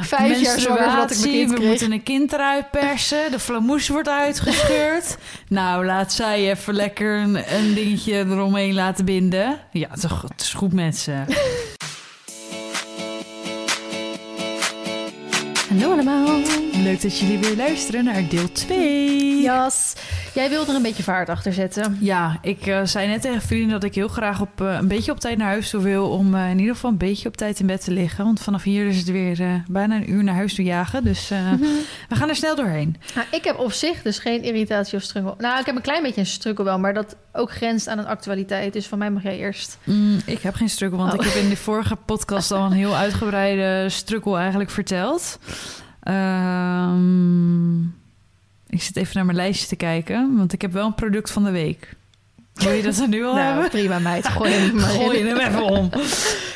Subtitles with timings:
[0.00, 1.68] Vijf jaar zwanger voordat ik mijn Menstruatie, kind we kreeg.
[1.68, 3.30] moeten een kind eruit persen.
[3.30, 5.16] De flamoes wordt uitgescheurd.
[5.48, 9.58] nou, laat zij even lekker een, een dingetje eromheen laten binden.
[9.72, 11.12] Ja, is, het is goed met ze.
[15.68, 16.40] Hallo allemaal.
[16.82, 19.42] Leuk dat jullie weer luisteren naar deel 2.
[19.42, 19.92] Jas,
[20.34, 21.96] jij wilt er een beetje vaart achter zetten.
[22.00, 25.12] Ja, ik eh, zei net tegen vrienden dat ik heel graag op, eh, een beetje
[25.12, 26.08] op tijd naar huis toe wil.
[26.10, 28.24] Om eh, in ieder geval een beetje op tijd in bed te liggen.
[28.24, 31.04] Want vanaf hier is het weer bijna een uur naar huis toe jagen.
[31.04, 31.52] Dus eh,
[32.08, 32.96] we gaan er snel doorheen.
[33.14, 35.34] Nou, ik heb op zich dus geen irritatie of struggle.
[35.38, 38.06] Nou, ik heb een klein beetje een struggle wel, maar dat ook grenst aan een
[38.06, 38.72] actualiteit.
[38.72, 39.78] Dus van mij mag jij eerst.
[39.84, 41.18] Mm, ik heb geen struggle, want Oh.
[41.26, 45.38] ik heb in de vorige podcast al een heel uitgebreide struggle eigenlijk verteld.
[46.00, 47.80] Ehm,
[48.68, 51.44] ik zit even naar mijn lijstje te kijken, want ik heb wel een product van
[51.44, 51.94] de week.
[52.54, 53.70] Wil je dat dan nu al nou, hebben?
[53.70, 54.28] prima meid.
[54.36, 55.90] Gooi hem maar Gooi hem even om.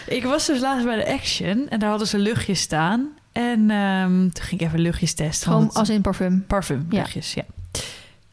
[0.06, 3.08] Ik was dus laatst bij de Action en daar hadden ze luchtjes staan.
[3.32, 5.52] En ehm, toen ging ik even luchtjes testen.
[5.52, 6.45] Gewoon als in parfum.
[6.46, 6.98] parfum Ja.
[6.98, 7.42] luchtjes, ja.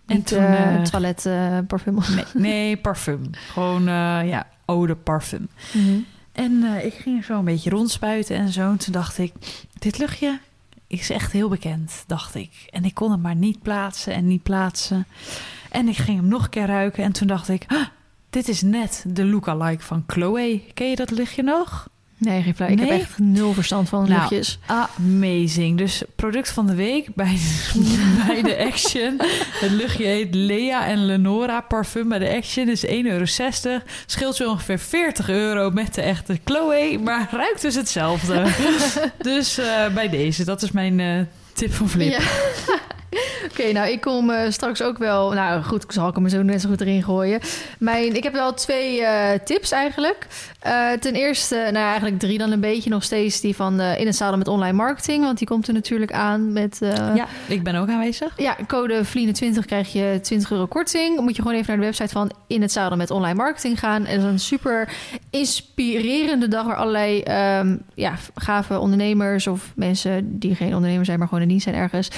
[0.08, 0.84] En Niet toen...
[0.92, 1.28] toilet
[1.68, 1.98] parfum.
[2.16, 3.30] nee, nee, parfum.
[3.52, 5.50] Gewoon, eh, ja, eau de parfum.
[5.74, 6.00] Mhm.
[6.32, 8.62] En ik ging er zo een beetje rondspuiten en zo.
[8.72, 9.34] En toen dacht ik,
[9.80, 10.40] dit luchtje
[11.00, 12.68] is echt heel bekend, dacht ik.
[12.70, 15.06] En ik kon het maar niet plaatsen en niet plaatsen.
[15.70, 17.04] En ik ging hem nog een keer ruiken.
[17.04, 17.86] En toen dacht ik, "Ah,
[18.30, 20.62] dit is net de lookalike van Chloe.
[20.74, 21.88] Ken je dat luchtje nog?
[22.22, 22.70] Nee, geen flauw.
[22.70, 24.60] Ik heb echt nul verstand van Nou, luchtjes.
[24.66, 25.78] Amazing.
[25.78, 27.38] Dus product van de week bij,
[28.28, 29.22] bij de Action.
[29.60, 32.70] Het luchtje heet Lea en Lenora parfum bij de Action.
[32.70, 33.26] is 1,60 euro.
[34.06, 37.00] Scheelt je ongeveer 40 euro met de echte Chloe.
[37.04, 38.46] Maar ruikt dus hetzelfde.
[39.18, 40.46] dus eh, bij deze.
[40.46, 41.20] Dat is mijn eh,
[41.54, 42.12] tip van Flip.
[42.12, 42.20] Ja.
[43.52, 45.32] Oké, nou, ik kom eh, straks ook wel...
[45.32, 47.40] Nou, goed, ik zal ik hem zo net zo goed erin gooien.
[47.80, 50.28] Mijn, ik heb wel twee eh, tips eigenlijk.
[50.60, 53.42] Eh, ten eerste, nou eigenlijk drie dan een beetje nog steeds.
[53.42, 55.24] Die van In het Zadel met online marketing.
[55.24, 56.78] Want die komt er natuurlijk aan met...
[57.16, 58.34] Ja, ik ben ook aanwezig.
[58.38, 61.20] Ja, code Vliene20 krijg je 20 euro korting.
[61.20, 64.06] Moet je gewoon even naar de website van In het Zadel met online marketing gaan.
[64.06, 64.90] En dat is een super
[65.30, 71.28] inspirerende dag waar allerlei ehm, ja, gave ondernemers of mensen die geen ondernemer zijn, maar
[71.28, 72.10] gewoon in dienst zijn ergens,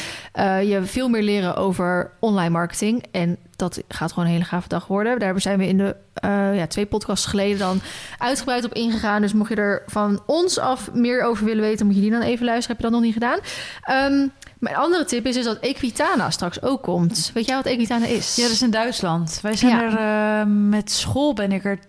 [0.68, 3.04] je veel meer leren over online marketing.
[3.12, 5.20] En dat gaat gewoon een hele gave dag worden.
[5.20, 7.82] Daar zijn we in de eh, ja, twee podcasts geleden dan
[8.18, 9.22] uitgebreid op ingegaan.
[9.22, 12.22] Dus mocht je er van ons af meer over willen weten, moet je die dan
[12.22, 12.76] even luisteren.
[12.76, 13.40] Heb je dat nog niet gedaan?
[13.82, 14.28] Ehm,
[14.60, 17.32] mijn andere tip is, is dat Equitana straks ook komt.
[17.34, 18.36] Weet jij wat Equitana is?
[18.36, 19.40] Ja, dat is in Duitsland.
[19.42, 19.82] Wij zijn Ja.
[19.84, 21.80] er eh, met school ben ik er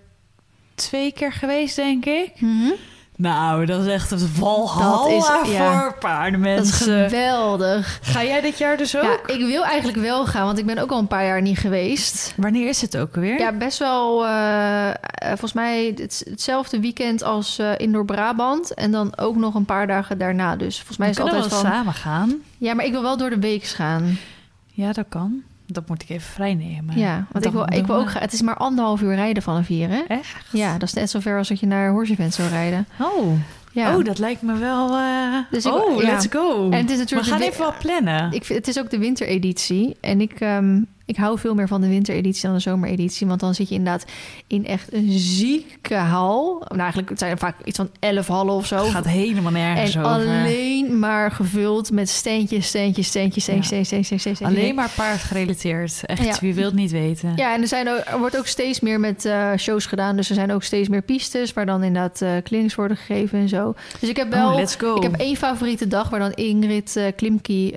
[0.74, 2.32] twee keer geweest, denk ik.
[2.40, 2.70] Mhm.
[3.16, 5.08] Nou, dat is echt het walhalla Dat
[5.46, 5.72] is- ja.
[5.72, 7.08] voor Dat is paardenmensen.
[7.10, 7.98] geweldig.
[8.02, 9.02] Ga jij dit jaar dus ook?
[9.02, 11.58] Ja, ik wil eigenlijk wel gaan, want ik ben ook al een paar jaar niet
[11.58, 12.32] geweest.
[12.36, 13.38] Wanneer is het ook weer?
[13.38, 14.24] Ja, best wel.
[14.26, 18.74] eh, eh, volgens mij het, hetzelfde weekend als eh Indoor Brabant.
[18.74, 20.56] En dan ook nog een paar dagen daarna.
[20.56, 21.70] Dus volgens mij we is het altijd wel van.
[21.70, 22.34] samen gaan.
[22.58, 24.18] Ja, maar ik wil wel door de week gaan.
[24.66, 25.42] Ja, dat kan.
[25.66, 26.98] Dat moet ik even vrijnemen.
[26.98, 28.22] ja, want ik wil, ik wil ook gaan.
[28.22, 30.00] Het is maar anderhalf uur rijden van een vier, hè?
[30.08, 30.44] Echt?
[30.52, 32.86] Ja, dat is net zo ver als dat je naar Horse Event zou rijden.
[33.00, 33.32] Oh.
[33.72, 33.96] Ja.
[33.96, 34.96] oh, dat lijkt me wel...
[34.96, 36.10] eh, Dus ik- oh, ja.
[36.12, 36.70] let's go.
[36.70, 38.32] En het is we natuurlijk gaan de- even wat plannen.
[38.32, 39.96] Ik het is ook de wintereditie.
[40.00, 43.26] En ik, ehm, ik hou veel meer van de wintereditie dan de zomereditie.
[43.26, 44.04] Want dan zit je inderdaad
[44.46, 46.62] in echt een zieke hal.
[46.68, 48.76] Nou, eigenlijk het zijn vaak iets van elf hallen of zo.
[48.76, 50.12] Het gaat helemaal nergens en over.
[50.12, 53.84] alleen maar gevuld met steentjes, steentjes, steentjes, steentjes, Ja.
[53.84, 54.48] steentjes, steentjes, steentjes.
[54.48, 56.00] Alleen maar paard gerelateerd.
[56.06, 56.36] Echt, Ja.
[56.40, 57.32] wie wil het niet weten.
[57.36, 60.16] Ja, en er, zijn er wordt ook steeds meer met eh, shows gedaan.
[60.16, 63.74] Dus er zijn ook steeds meer pistes waar dan inderdaad clinics worden gegeven en zo.
[64.00, 64.48] Dus ik heb wel...
[64.50, 64.96] Oh, let's go.
[64.96, 67.72] Ik heb één favoriete dag waar dan Ingrid eh Klimki,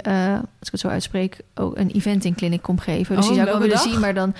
[0.59, 3.16] als ik het zo uitspreek, ook een eventing clinic komt geven.
[3.17, 3.85] Dus Oh, zou ik wel willen dag?
[3.85, 4.33] zien, maar dan...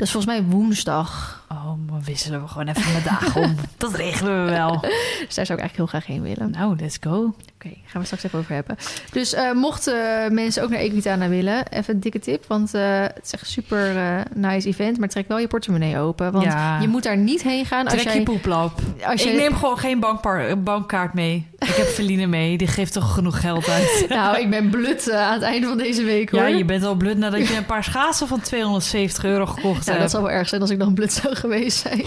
[0.00, 1.38] Dat is volgens mij woensdag.
[1.52, 3.54] Oh, maar wisselen we gewoon even de dagen om.
[3.76, 4.80] Dat regelen we wel.
[5.26, 6.50] Dus daar zou ik eigenlijk heel graag heen willen.
[6.50, 7.34] Nou, let's go.
[7.54, 8.76] Oké, gaan we straks even over hebben.
[9.12, 9.94] Dus eh, mochten
[10.34, 12.44] mensen ook naar Equitana willen, even een dikke tip.
[12.46, 14.98] Want eh, het is echt een super eh, nice event.
[14.98, 16.32] Maar trek wel je portemonnee open.
[16.32, 16.80] Want Ja.
[16.80, 18.14] je moet daar niet heen gaan als Trek jij...
[18.16, 18.78] je poeplap.
[19.04, 21.48] Als Ik je, neem gewoon geen bankpar- bankkaart mee.
[21.58, 22.56] Ik heb Feline mee.
[22.58, 24.06] Die geeft toch genoeg geld uit.
[24.08, 26.40] Nou, ik ben blut eh, aan het einde van deze week, hoor.
[26.40, 30.02] Ja, je bent al blut nadat je een paar schaatsen van 270 euro gekocht Nou,
[30.02, 31.98] dat zou wel erg zijn als ik nog blut zou geweest zijn.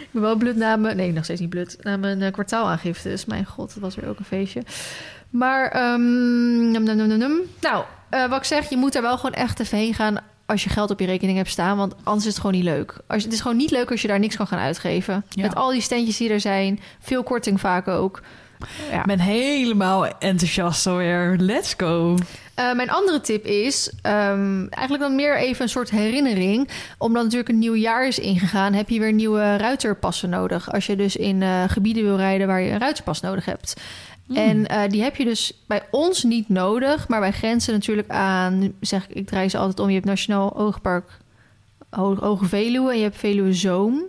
[0.00, 0.96] Ik ben wel blut na mijn...
[0.96, 1.76] Nee, nog steeds niet blut.
[1.80, 3.08] Na mijn eh, kwartaalaangifte.
[3.08, 4.62] Dus mijn god, dat was weer ook een feestje.
[5.30, 9.34] Maar, ehm, num, num, num, nou, eh, wat ik zeg, je moet er wel gewoon
[9.34, 11.76] echt even heen gaan als je geld op je rekening hebt staan.
[11.76, 12.96] Want anders is het gewoon niet leuk.
[13.06, 15.24] Als, het is gewoon niet leuk als je daar niks kan gaan uitgeven.
[15.28, 15.42] Ja.
[15.42, 16.80] Met al die standjes die er zijn.
[17.00, 18.22] Veel korting vaak ook.
[18.90, 18.98] Ja.
[18.98, 21.36] Ik ben helemaal enthousiast alweer.
[21.38, 22.16] Let's go.
[22.56, 26.68] Eh, mijn andere tip is ehm, eigenlijk dan meer even een soort herinnering.
[26.98, 30.72] Omdat natuurlijk een nieuw jaar is ingegaan, heb je weer nieuwe ruiterpassen nodig.
[30.72, 33.74] Als je dus in eh, gebieden wil rijden waar je een ruiterpas nodig hebt.
[34.26, 34.36] Hmm.
[34.36, 38.72] En eh, die heb je dus bij ons niet nodig, maar wij grenzen natuurlijk aan.
[38.80, 39.88] Zeg ik, ik draai ze altijd om.
[39.88, 41.10] Je hebt Nationaal Oogpark
[41.90, 44.02] Ho- Hoge Veluwe en je hebt Veluwe Zoom.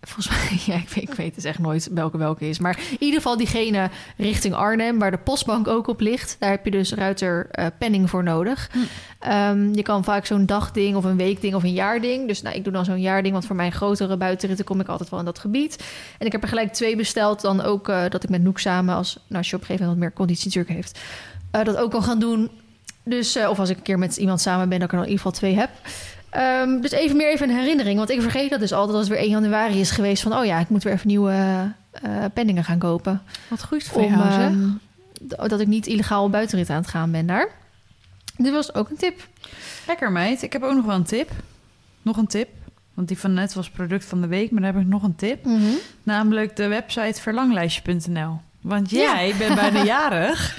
[0.00, 2.58] Volgens mij, ja, ik weet, ik weet dus echt nooit welke welke is.
[2.58, 6.36] Maar in ieder geval diegene richting Arnhem, waar de postbank ook op ligt.
[6.38, 8.70] Daar heb je dus ruiter eh, penning voor nodig.
[8.72, 8.78] Hm.
[9.18, 12.26] Ehm, je kan vaak zo'n dagding of een weekding of een jaarding.
[12.26, 15.10] Dus nou, ik doe dan zo'n jaarding, want voor mijn grotere buitenritten kom ik altijd
[15.10, 15.84] wel in dat gebied.
[16.18, 17.40] En ik heb er gelijk twee besteld.
[17.40, 19.86] Dan ook eh, dat ik met Noek samen, als, nou, als je op een gegeven
[19.86, 21.00] moment wat meer conditie natuurlijk heeft,
[21.50, 22.50] eh, dat ook kan gaan doen.
[23.04, 25.12] Dus, of als ik een keer met iemand samen ben, dat ik er dan in
[25.12, 25.70] ieder geval twee heb.
[26.30, 27.96] Ehm, dus even meer even een herinnering.
[27.98, 30.22] Want ik vergeet dat dus altijd als het weer 1 januari is geweest.
[30.22, 31.32] Van, oh ja, ik moet weer even nieuwe
[31.92, 33.22] eh, penningen gaan kopen.
[33.48, 34.40] Wat goed voor Om, jou, zeg.
[34.50, 34.68] ehm,
[35.28, 37.48] d- dat ik niet illegaal buitenrit aan het gaan ben daar.
[38.36, 39.28] Dit was ook een tip.
[39.86, 40.42] Lekker meid.
[40.42, 41.30] Ik heb ook nog wel een tip.
[42.02, 42.48] Nog een tip.
[42.94, 45.16] Want die van net was product van de week, maar dan heb ik nog een
[45.16, 45.44] tip.
[46.02, 48.40] Namelijk de website verlanglijstje.nl.
[48.60, 48.98] Want Ja.
[48.98, 50.58] jij bent bijna jarig.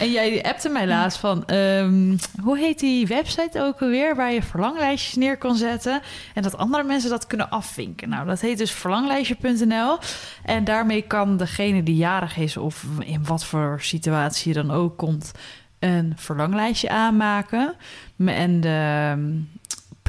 [0.00, 1.46] en jij appte mij laatst van...
[1.46, 4.16] ehm, hoe heet die website ook alweer...
[4.16, 6.00] waar je verlanglijstjes neer kon zetten...
[6.34, 8.08] en dat andere mensen dat kunnen afvinken.
[8.08, 9.98] Nou, dat heet dus verlanglijstje.nl.
[10.44, 12.56] En daarmee kan degene die jarig is...
[12.56, 15.32] of in wat voor situatie je dan ook komt...
[15.78, 17.74] een verlanglijstje aanmaken.
[18.26, 19.28] En de ehm,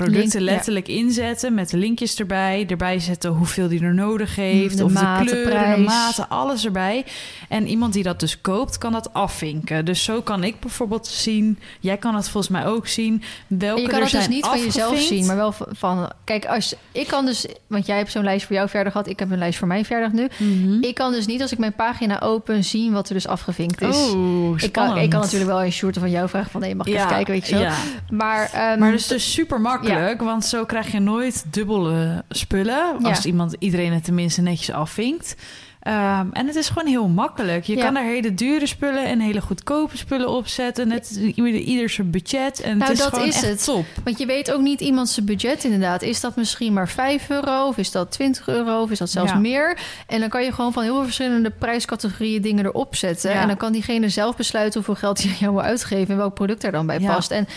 [0.04, 0.56] producten Link, ja.
[0.56, 2.66] letterlijk inzetten met de linkjes erbij.
[2.68, 4.78] Erbij zetten hoeveel die er nodig heeft.
[4.78, 7.06] De of maten, de kleuren, de maten, alles erbij.
[7.50, 9.86] En iemand die dat dus koopt, kan dat afvinken.
[9.86, 11.60] Dus zo kan ik bijvoorbeeld zien...
[11.80, 13.24] Jij kan het volgens mij ook zien.
[13.48, 15.14] Welke je kan er het dus niet van jezelf afgevinkt.
[15.14, 16.10] zien, maar wel van-.
[16.24, 17.46] Kijk, als ik kan dus...
[17.68, 19.08] Want jij hebt zo'n lijst voor jouw verjaardag gehad.
[19.08, 20.28] Ik heb een lijst voor mijn verjaardag nu.
[20.38, 20.84] Mhm.
[20.84, 24.12] Ik kan dus niet als ik mijn pagina open zien wat er dus afgevinkt is.
[24.12, 26.62] Oh, ik, kan, ik kan natuurlijk wel een short van jou vragen van...
[26.62, 27.62] nee, mag ik even kijken, weet je zo.
[27.62, 27.76] Ja.
[28.10, 32.96] Maar, ehm, Maar dat is dus super makkelijk, want zo krijg je nooit dubbele spullen.
[33.00, 33.10] Ja.
[33.10, 35.36] Als iemand iedereen het tenminste netjes afvinkt.
[35.82, 37.64] Ehm, en het is gewoon heel makkelijk.
[37.66, 37.84] Je Ja.
[37.84, 40.88] kan er hele dure spullen en hele goedkope spullen op zetten.
[40.88, 42.62] Net ieder, zijn budget.
[42.62, 43.64] En Nou, het is dat gewoon is echt het.
[43.64, 43.86] top.
[44.04, 46.02] Want je weet ook niet iemands budget inderdaad.
[46.02, 47.68] Is dat misschien maar 5 euro?
[47.68, 48.82] Of is dat 20 euro?
[48.82, 49.38] Of is dat zelfs Ja.
[49.38, 49.78] meer?
[50.08, 53.32] En dan kan je gewoon van heel veel verschillende prijscategorieën dingen erop zetten.
[53.32, 53.42] Ja.
[53.42, 56.08] En dan kan diegene zelf besluiten hoeveel geld hij aan jou wil uitgeven...
[56.12, 57.32] en welk product er dan bij past.
[57.32, 57.48] En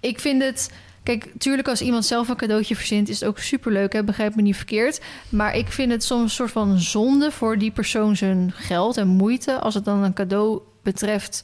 [0.00, 0.70] ik vind het...
[1.06, 3.08] Kijk, tuurlijk als iemand zelf een cadeautje verzint...
[3.08, 4.04] is het ook superleuk, hè?
[4.04, 5.00] begrijp me niet verkeerd.
[5.28, 7.30] Maar ik vind het soms een soort van zonde...
[7.30, 9.58] voor die persoon zijn geld en moeite...
[9.58, 11.40] als het dan een cadeau betreft...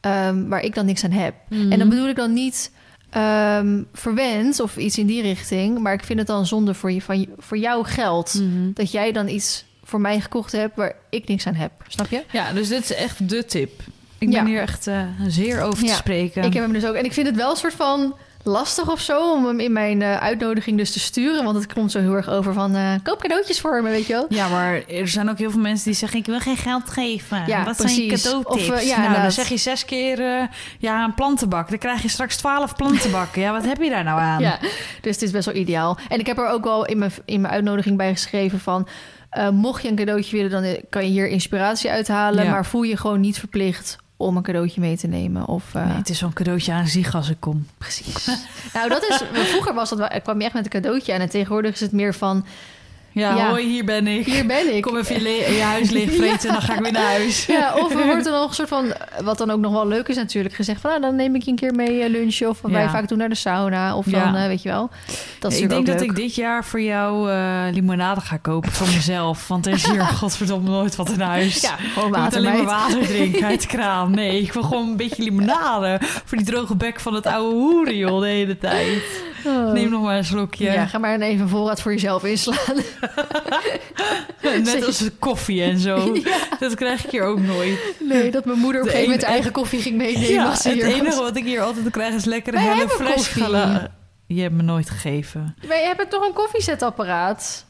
[0.00, 1.34] ehm, waar ik dan niks aan heb.
[1.48, 1.72] Mhm.
[1.72, 2.70] En dan bedoel ik dan niet
[3.10, 5.78] ehm verwend of iets in die richting.
[5.78, 8.34] Maar ik vind het dan zonde voor, je, van, voor jouw geld.
[8.34, 8.72] Mhm.
[8.74, 11.72] Dat jij dan iets voor mij gekocht hebt waar ik niks aan heb.
[11.88, 12.22] Snap je?
[12.30, 13.80] Ja, dus dit is echt de tip.
[14.18, 14.44] Ik ben Ja.
[14.44, 16.42] hier echt eh, zeer over te Ja, spreken.
[16.42, 16.94] Ik heb hem dus ook.
[16.94, 20.02] En ik vind het wel een soort van lastig of zo om hem in mijn
[20.02, 21.44] eh, uitnodiging dus te sturen.
[21.44, 24.12] Want het komt zo heel erg over van eh, koop cadeautjes voor me, weet je
[24.12, 24.26] wel.
[24.28, 26.18] Ja, maar er zijn ook heel veel mensen die zeggen...
[26.18, 27.42] ik wil geen geld geven.
[27.46, 28.70] Ja, Wat zijn cadeautips?
[28.70, 30.48] Of, eh, ja, nou, dan zeg je zes keer...
[30.78, 31.68] ja, een plantenbak.
[31.68, 33.42] Dan krijg je straks twaalf plantenbakken.
[33.42, 34.40] ja, wat heb je daar nou aan?
[34.40, 34.58] Ja,
[35.00, 35.98] dus het is best wel ideaal.
[36.08, 38.88] En ik heb er ook wel in mijn, in mijn uitnodiging bij geschreven van...
[39.52, 42.44] mocht je een cadeautje willen, dan kan je hier inspiratie uithalen.
[42.44, 42.50] Ja.
[42.50, 45.46] Maar voel je gewoon niet verplicht om een cadeautje mee te nemen.
[45.46, 47.66] Of, eh, Nee, het is zo'n cadeautje aan zich als ik kom.
[47.78, 48.26] Precies.
[48.72, 49.22] nou, dat is...
[49.50, 50.14] Vroeger was dat.
[50.14, 51.20] Ik kwam je echt met een cadeautje aan.
[51.20, 52.44] En tegenwoordig is het meer van...
[53.12, 53.48] Ja, Ja.
[53.48, 54.26] hoi, hier ben ik.
[54.26, 54.82] Hier ben ik.
[54.82, 57.46] Kom even je, huis leegvreten en dan ga ik weer naar huis.
[57.46, 58.92] Ja, of er wordt er nog een soort van...
[59.22, 60.54] Wat dan ook nog wel leuk is natuurlijk.
[60.54, 62.48] Gezegd van, nou, dan neem ik je een keer mee eh, lunchen.
[62.48, 62.76] Of wat Ja.
[62.76, 63.96] wij vaak doen naar de sauna.
[63.96, 64.24] Of Ja.
[64.24, 64.90] dan, eh, weet je wel.
[65.38, 68.86] Dat is ik denk dat ik dit jaar voor jou eh, limonade ga kopen voor
[68.86, 69.48] mezelf.
[69.48, 71.60] Want er is hier godverdomme nooit wat in huis.
[71.60, 74.10] Ja, gewoon Ik moet water, alleen maar water drinken uit de kraan.
[74.10, 75.98] Nee, ik wil gewoon een beetje limonade.
[76.24, 79.02] Voor die droge bek van het oude hoeren, joh, de hele tijd.
[79.44, 79.72] Oh.
[79.72, 80.64] Neem nog maar een slokje.
[80.64, 82.76] Ja, ga maar even een voorraad voor jezelf inslaan.
[84.64, 86.16] Net als koffie en zo.
[86.60, 87.94] Dat krijg ik hier ook nooit.
[88.08, 90.28] Nee, dat mijn moeder op een gegeven moment eigen koffie ging meenemen.
[90.28, 91.00] Ja, als ze het hier was.
[91.00, 93.32] enige wat ik hier altijd krijg is lekker Wij hele fles
[94.26, 95.56] Je hebt me nooit gegeven.
[95.68, 97.64] Wij hebben toch een koffiezetapparaat?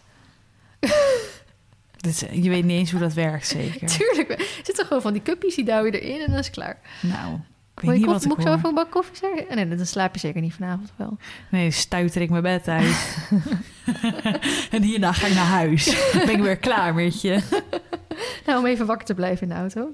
[2.32, 3.88] Je weet niet eens hoe dat werkt, zeker.
[3.88, 4.30] Tuurlijk.
[4.30, 6.78] Er zitten gewoon van die cuppies, die douw je erin en dan is het klaar.
[7.00, 7.38] Nou,
[7.90, 9.56] weet je niet koffie, wat ik moet ik zo een bak koffie zeggen?
[9.56, 11.16] Nee, dan slaap je zeker niet vanavond wel.
[11.50, 13.16] Nee, stuiter ik mijn bed uit.
[14.70, 15.84] en hierna ga ik naar huis.
[16.12, 17.40] Dan ben ik weer klaar met je.
[18.46, 19.90] Nou, om even wakker te blijven in de auto.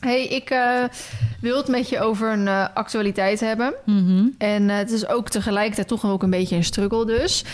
[0.00, 0.84] hey, ik eh,
[1.40, 3.74] wil het met je over een eh, actualiteit hebben.
[3.84, 4.28] Mhm.
[4.38, 7.44] En eh, het is ook tegelijkertijd toch ook een beetje een struggle dus.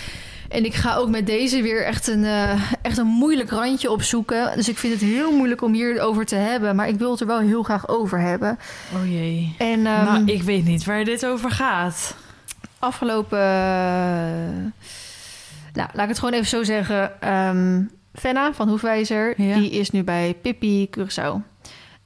[0.49, 4.57] En ik ga ook met deze weer echt een, eh, echt een moeilijk randje opzoeken.
[4.57, 6.76] Dus ik vind het heel moeilijk om hier over te hebben.
[6.76, 8.59] Maar ik wil het er wel heel graag over hebben.
[8.95, 9.55] Oh jee.
[9.59, 12.17] En ehm, nou, ik weet niet waar dit over gaat.
[12.79, 13.38] afgelopen...
[15.73, 17.21] nou, laat ik het gewoon even zo zeggen.
[17.21, 19.55] Ehm Fenna van Hoefwijzer, Ja.
[19.55, 21.35] die is nu bij Pippi Curaçao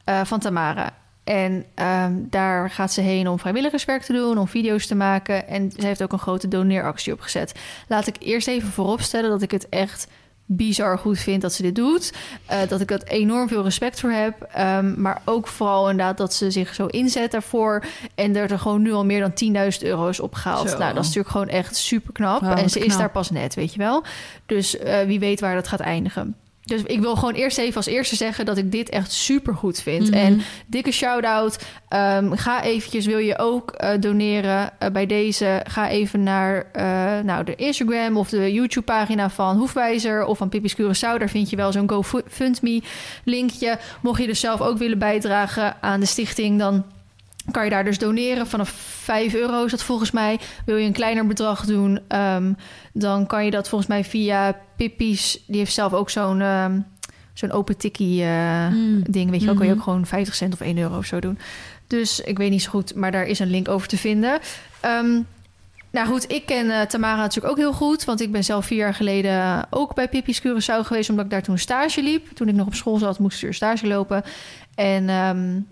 [0.04, 0.90] eh, van Tamara.
[1.30, 5.49] En ehm, daar gaat ze heen om vrijwilligerswerk te doen, om video's te maken.
[5.49, 7.54] En ze heeft ook een grote doneeractie opgezet.
[7.88, 10.06] Laat ik eerst even vooropstellen dat ik het echt
[10.44, 12.12] bizar goed vind dat ze dit doet.
[12.46, 14.42] Eh, dat ik er enorm veel respect voor heb.
[14.42, 17.84] Ehm, maar ook vooral inderdaad dat ze zich zo inzet daarvoor.
[18.14, 20.70] En er, er gewoon nu al meer dan 10.000 euro is opgehaald.
[20.70, 20.78] Zo.
[20.78, 22.42] Nou, dat is natuurlijk gewoon echt super knap.
[22.42, 24.04] En ze is daar pas net, weet je wel.
[24.46, 26.37] Dus eh, wie weet waar dat gaat eindigen.
[26.70, 29.80] Dus ik wil gewoon eerst even als eerste zeggen dat ik dit echt super goed
[29.80, 30.10] vind.
[30.10, 30.18] Mhm.
[30.18, 31.58] En dikke shout-out.
[31.88, 35.60] Ehm, ga eventjes, wil je ook eh, doneren eh, bij deze?
[35.68, 36.84] Ga even naar eh,
[37.24, 41.18] nou, de Instagram of de YouTube-pagina van Hoefwijzer of van Pippi's Curaçao.
[41.18, 43.78] Daar vind je wel zo'n GoFundMe-linkje.
[44.00, 46.84] Mocht je dus zelf ook willen bijdragen aan de stichting, dan
[47.50, 48.47] kan je daar dus doneren.
[48.47, 48.69] Vanaf
[49.02, 50.38] 5 euro is dat volgens mij.
[50.64, 52.52] Wil je een kleiner bedrag doen, ehm,
[52.92, 55.45] dan kan je dat volgens mij via Pippi's.
[55.47, 56.80] Die heeft zelf ook zo'n ehm,
[57.35, 59.02] zo'n open tikkie eh, Mm.
[59.11, 59.30] ding.
[59.30, 59.80] Weet je wel, kan je Mhm.
[59.80, 61.38] ook gewoon 50 cent of 1 euro of zo doen.
[61.87, 64.38] Dus ik weet niet zo goed, maar daar is een link over te vinden.
[64.80, 65.21] Ehm,
[65.90, 68.04] nou goed, ik ken eh, Tamara natuurlijk ook heel goed.
[68.04, 71.11] Want ik ben zelf vier jaar geleden ook bij Pippi's Curaçao geweest...
[71.11, 72.28] omdat ik daar toen stage liep.
[72.35, 74.23] Toen ik nog op school zat, moest ik weer stage lopen.
[74.75, 75.04] En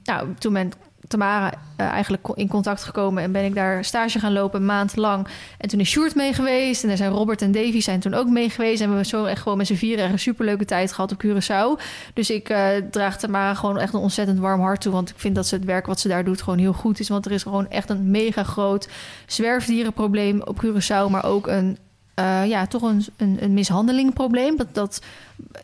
[0.05, 0.73] nou, toen ben
[1.09, 3.23] Tamara eh, eigenlijk in contact gekomen...
[3.23, 5.27] en ben ik daar stage gaan lopen, maand lang.
[5.59, 6.83] En toen is Sjoerd mee geweest.
[6.83, 8.81] En daar zijn Robert en Davy zijn toen ook mee geweest.
[8.81, 11.83] En we hebben zo echt gewoon met z'n vieren een superleuke tijd gehad op Curaçao.
[12.15, 14.93] Dus ik eh, draag Tamara gewoon echt een ontzettend warm hart toe.
[14.93, 17.09] Want ik vind dat ze het werk wat ze daar doet gewoon heel goed is.
[17.09, 18.89] Want er is gewoon echt een mega groot
[19.27, 21.11] zwerfdierenprobleem op Curaçao.
[21.11, 21.79] Maar ook een,
[22.19, 24.57] eh, ja, toch een, een, een mishandelingprobleem.
[24.57, 25.03] Dat, dat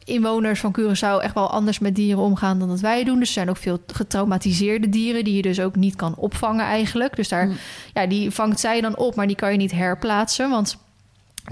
[0.04, 3.18] inwoners van Curaçao echt wel anders met dieren omgaan dan dat wij doen.
[3.18, 7.16] Dus er zijn ook veel getraumatiseerde dieren die je dus ook niet kan opvangen eigenlijk.
[7.16, 7.56] Dus daar, Mm.
[7.94, 10.50] ja, die vangt zij dan op, maar die kan je niet herplaatsen.
[10.50, 10.76] Want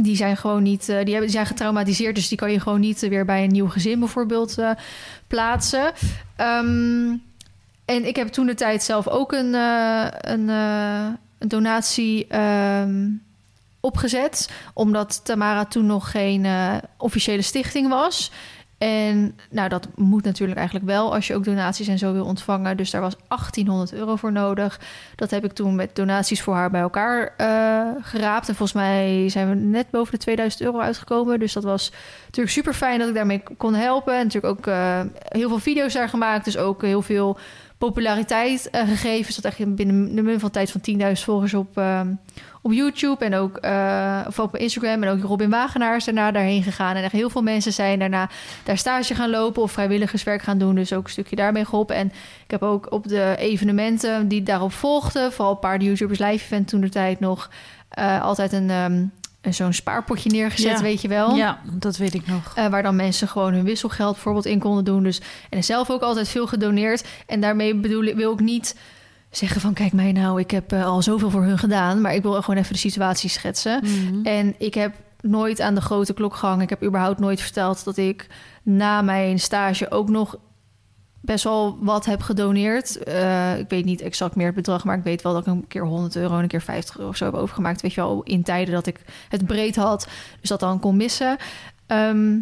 [0.01, 2.81] die zijn gewoon niet, eh, die, hebben, die zijn getraumatiseerd, dus die kan je gewoon
[2.81, 4.71] niet weer bij een nieuw gezin bijvoorbeeld eh,
[5.27, 5.93] plaatsen.
[6.37, 7.17] Ehm,
[7.85, 9.55] en ik heb toen de tijd zelf ook een,
[10.33, 13.09] een, een donatie ehm,
[13.83, 18.31] opgezet, omdat Tamara toen nog geen eh, officiële stichting was.
[18.83, 22.77] En nou, dat moet natuurlijk eigenlijk wel als je ook donaties en zo wil ontvangen.
[22.77, 24.81] Dus daar was 1800 euro voor nodig.
[25.17, 28.49] Dat heb ik toen met donaties voor haar bij elkaar eh, geraapt.
[28.49, 31.39] En volgens mij zijn we net boven de 2000 euro uitgekomen.
[31.39, 31.93] Dus dat was
[32.25, 34.15] natuurlijk super fijn dat ik daarmee kon helpen.
[34.17, 36.45] En natuurlijk ook eh, heel veel video's daar gemaakt.
[36.45, 37.39] Dus ook heel veel
[37.87, 39.35] populariteit eh, gegeven.
[39.35, 42.15] Dat echt binnen de min van tijd van 10.000 volgers op, ehm,
[42.63, 43.25] op YouTube.
[43.25, 45.03] En ook eh, of op Instagram.
[45.03, 46.97] En ook Robin Wagenaar is daarna daarheen gegaan.
[46.97, 48.29] En echt heel veel mensen zijn daarna
[48.65, 50.75] daar stage gaan lopen of vrijwilligerswerk gaan doen.
[50.75, 51.97] Dus ook een stukje daarmee geholpen.
[51.97, 52.07] En
[52.45, 56.81] ik heb ook op de evenementen die daarop volgden, vooral Paarden YouTubers Live Event toen
[56.81, 57.51] de tijd nog,
[57.89, 59.13] eh, altijd een, ehm, een
[59.51, 60.83] zo'n spaarpotje neergezet, Ja.
[60.83, 61.35] weet je wel.
[61.35, 62.53] Ja, dat weet ik nog.
[62.55, 65.03] Eh, waar dan mensen gewoon hun wisselgeld bijvoorbeeld in konden doen.
[65.03, 65.21] Dus,
[65.51, 67.05] en zelf ook altijd veel gedoneerd.
[67.27, 68.77] En daarmee bedoel ik, wil ik niet
[69.31, 69.73] zeggen van...
[69.73, 72.01] kijk mij nou, ik heb eh, al zoveel voor hun gedaan.
[72.01, 73.81] Maar ik wil gewoon even de situatie schetsen.
[73.85, 74.27] Mhm.
[74.27, 76.63] En ik heb nooit aan de grote klok gehangen.
[76.63, 78.27] Ik heb überhaupt nooit verteld dat ik
[78.63, 80.37] na mijn stage ook nog
[81.25, 82.97] best wel wat heb gedoneerd.
[83.03, 85.67] Eh, ik weet niet exact meer het bedrag, maar ik weet wel dat ik een
[85.69, 87.81] keer 100 euro en een keer 50 euro of zo heb overgemaakt.
[87.81, 90.09] Weet je wel, in tijden dat ik het breed had,
[90.41, 91.37] dus dat dan kon missen.
[91.87, 92.37] Ehm,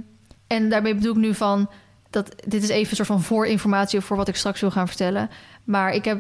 [0.47, 1.71] en daarmee bedoel ik nu van
[2.11, 5.31] dat dit is even een soort van voorinformatie voor wat ik straks wil gaan vertellen.
[5.65, 6.19] Maar ik heb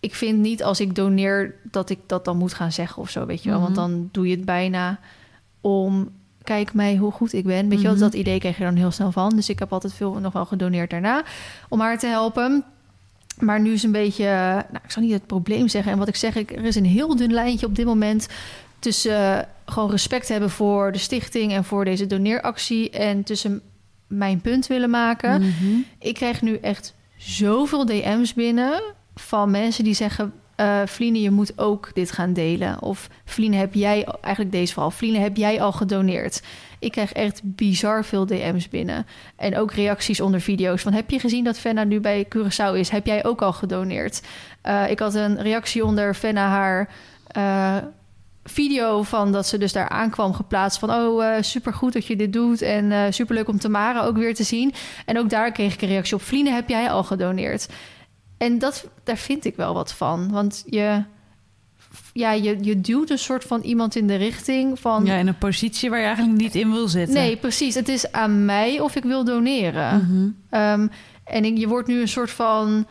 [0.00, 3.26] ik vind niet als ik doneer dat ik dat dan moet gaan zeggen of zo,
[3.26, 3.60] weet je wel.
[3.60, 3.80] Want Mhm.
[3.80, 4.98] dan doe je het bijna
[5.60, 6.08] om
[6.44, 7.68] kijk mij hoe goed ik ben.
[7.68, 8.02] Weet je wel, Mhm.
[8.02, 9.36] dat idee krijg je dan heel snel van.
[9.36, 11.24] Dus ik heb altijd veel nog wel gedoneerd daarna
[11.68, 12.64] om haar te helpen.
[13.38, 14.24] Maar nu is een beetje,
[14.70, 15.92] nou, ik zal niet het probleem zeggen.
[15.92, 18.28] En wat ik zeg, er is een heel dun lijntje op dit moment
[18.78, 23.60] tussen eh, gewoon respect hebben voor de stichting en voor deze doneeractie en tussen
[24.06, 25.40] mijn punt willen maken.
[25.42, 25.76] Mhm.
[25.98, 28.82] Ik krijg nu echt zoveel DM's binnen
[29.14, 30.32] van mensen die zeggen...
[30.84, 32.82] Vline, je moet ook dit gaan delen.
[32.82, 34.06] Of Vline, heb jij...
[34.20, 34.90] Eigenlijk deze vooral.
[34.90, 36.42] Vline, heb jij al gedoneerd?
[36.78, 39.06] Ik krijg echt bizar veel DM's binnen.
[39.36, 40.82] En ook reacties onder video's.
[40.82, 42.88] Van, heb je gezien dat Fenna nu bij Curaçao is?
[42.88, 44.22] Heb jij ook al gedoneerd?
[44.60, 46.88] Eh, ik had een reactie onder Fenna haar...
[47.26, 47.76] eh,
[48.44, 52.32] video van dat ze dus daar aankwam geplaatst van oh super supergoed dat je dit
[52.32, 54.74] doet en super superleuk om Tamara ook weer te zien
[55.06, 57.68] en ook daar kreeg ik een reactie op Vline heb jij al gedoneerd
[58.36, 61.04] en dat daar vind ik wel wat van want je
[62.12, 65.04] ja, je, je duwt een soort van iemand in de richting van...
[65.04, 67.14] Ja, in een positie waar je eigenlijk niet in wil zitten.
[67.14, 67.74] Nee, precies.
[67.74, 69.96] Het is aan mij of ik wil doneren.
[69.96, 70.28] Mhm.
[70.50, 70.88] Ehm,
[71.24, 72.86] en ik, je wordt nu een soort van...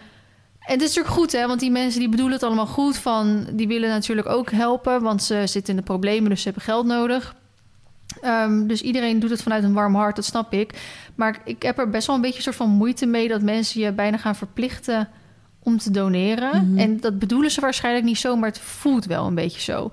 [0.59, 1.47] En het is natuurlijk goed, hè?
[1.47, 2.97] Want die mensen die bedoelen het allemaal goed.
[2.97, 6.63] Van, die willen natuurlijk ook helpen, want ze zitten in de problemen, dus ze hebben
[6.63, 7.35] geld nodig.
[8.21, 10.81] Ehm, dus iedereen doet het vanuit een warm hart, dat snap ik.
[11.15, 13.81] Maar ik heb er best wel een beetje een soort van moeite mee dat mensen
[13.81, 15.09] je bijna gaan verplichten
[15.63, 16.69] om te doneren.
[16.69, 16.79] Mhm.
[16.79, 19.91] En dat bedoelen ze waarschijnlijk niet zo, maar het voelt wel een beetje zo.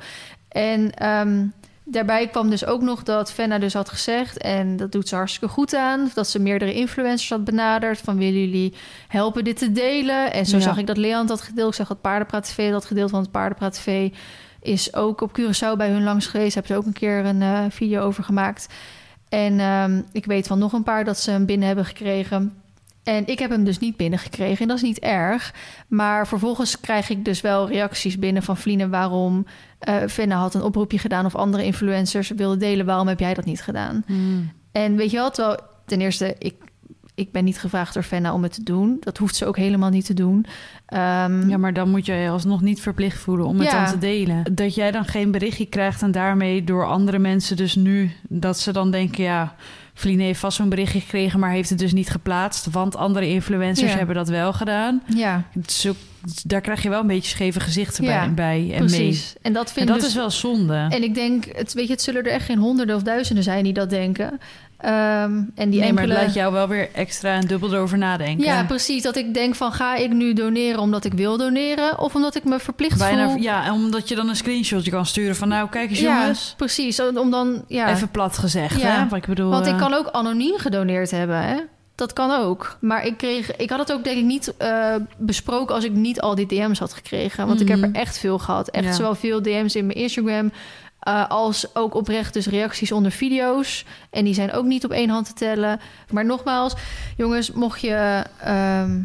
[0.49, 1.47] En ehm,
[1.85, 4.39] daarbij kwam dus ook nog dat Fenna dus had gezegd...
[4.39, 6.11] en dat doet ze hartstikke goed aan...
[6.15, 7.99] dat ze meerdere influencers had benaderd...
[7.99, 8.75] van willen jullie
[9.09, 10.33] helpen dit te delen?
[10.33, 10.63] En zo Ja.
[10.63, 11.69] zag ik dat Leand dat gedeeld.
[11.71, 13.11] Ik zag dat Paardenpraat TV dat gedeeld...
[13.11, 14.11] want Paardenpraat TV
[14.63, 16.55] is ook op Curaçao bij hun langs geweest.
[16.55, 18.67] Hebben ze ook een keer een eh, video over gemaakt.
[19.29, 22.60] En ehm, ik weet van nog een paar dat ze hem binnen hebben gekregen...
[23.05, 24.59] En ik heb hem dus niet binnengekregen.
[24.63, 25.55] En dat is niet erg.
[25.89, 28.91] Maar vervolgens krijg ik dus wel reacties binnen van vrienden...
[28.91, 29.47] waarom
[30.09, 31.25] Fenna had een oproepje gedaan...
[31.27, 32.87] of andere influencers wilden delen.
[32.87, 34.05] Waarom heb jij dat niet gedaan?
[34.07, 34.19] Mhm.
[34.73, 35.37] En weet je wat?
[35.37, 36.55] Wel, ten eerste, ik,
[37.15, 38.97] ik ben niet gevraagd door Fenna om het te doen.
[39.01, 40.47] Dat hoeft ze ook helemaal niet te doen.
[40.87, 43.85] Ehm, Ja, maar dan moet je je alsnog niet verplicht voelen om het Ja.
[43.85, 44.55] dan te delen.
[44.55, 48.11] Dat jij dan geen berichtje krijgt en daarmee door andere mensen dus nu...
[48.29, 49.55] dat ze dan denken, ja,
[50.01, 51.41] Vline heeft vast zo'n berichtje gekregen...
[51.41, 53.97] maar heeft het dus niet geplaatst, want andere influencers Ja.
[53.97, 55.03] hebben dat wel gedaan.
[55.15, 55.45] ja,
[55.87, 55.97] ook-
[56.45, 58.77] daar krijg je wel een beetje scheve gezichten Ja, bij, bij en mee.
[58.77, 59.35] precies.
[59.43, 60.87] En dat En vind dat dus, is wel zonde.
[60.91, 63.65] En ik denk, het, weet je, het zullen er echt geen honderden of duizenden zijn
[63.65, 64.41] die dat denken.
[64.83, 68.45] Ehm, en die nee, maar het laat jou wel weer extra en dubbel erover nadenken.
[68.45, 69.03] Ja, precies.
[69.03, 71.99] Dat ik denk van, ga ik nu doneren omdat ik wil doneren...
[71.99, 73.41] of omdat ik me verplicht Bijna, voel?
[73.43, 75.49] ja, en omdat je dan een screenshotje kan sturen van...
[75.49, 76.55] nou, kijk eens Ja, jongens.
[76.57, 77.01] precies.
[77.03, 77.91] Om dan, ja...
[77.91, 78.87] Even plat gezegd, Ja.
[79.03, 79.09] hè?
[79.09, 81.57] Wat ik bedoel, Want ik eh, kan ook anoniem gedoneerd hebben, hè?
[81.95, 82.77] Dat kan ook.
[82.81, 86.21] Maar ik, kreeg, ik had het ook denk ik niet eh, besproken als ik niet
[86.21, 87.47] al die DM's had gekregen.
[87.47, 87.89] Want ik heb Mhm.
[87.95, 88.69] er echt veel gehad.
[88.69, 88.93] Echt Ja.
[88.93, 90.53] zowel veel DM's in mijn Instagram...
[91.01, 93.85] eh, als ook oprecht dus reacties onder video's.
[94.11, 95.81] En die zijn ook niet op één hand te tellen.
[96.11, 96.75] Maar nogmaals,
[97.17, 98.25] jongens, mocht je...
[98.41, 99.01] ehm,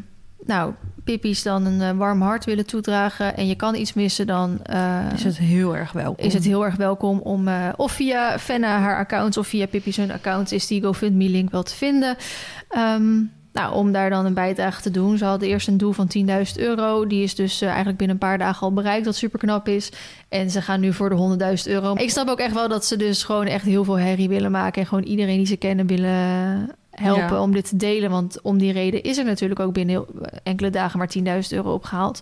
[0.46, 0.74] nou,
[1.04, 3.38] Pippi's dan een eh, warm hart willen toedragen...
[3.38, 4.64] en je kan iets missen, dan...
[4.64, 6.25] eh, is het heel erg welkom.
[6.25, 10.12] is het heel erg welkom om of via Fenna haar accounts of via Pippi's hun
[10.12, 12.18] account is die GoFundMe-link wel te vinden.
[12.70, 13.22] Ehm,
[13.56, 15.18] nou, om daar dan een bijdrage te doen.
[15.18, 17.08] Ze hadden eerst een doel van 10.000 euro.
[17.08, 19.92] Die is dus eh, eigenlijk binnen een paar dagen al bereikt, wat super knap is.
[20.29, 21.94] En ze gaan nu voor de 100.000 euro.
[21.96, 24.82] Ik snap ook echt wel dat ze dus gewoon echt heel veel herrie willen maken.
[24.82, 26.12] En gewoon iedereen die ze kennen willen
[26.92, 27.42] helpen Ja.
[27.42, 28.10] om dit te delen.
[28.10, 30.08] Want om die reden is er natuurlijk ook binnen heel-
[30.44, 32.22] enkele dagen maar 10.000 euro opgehaald.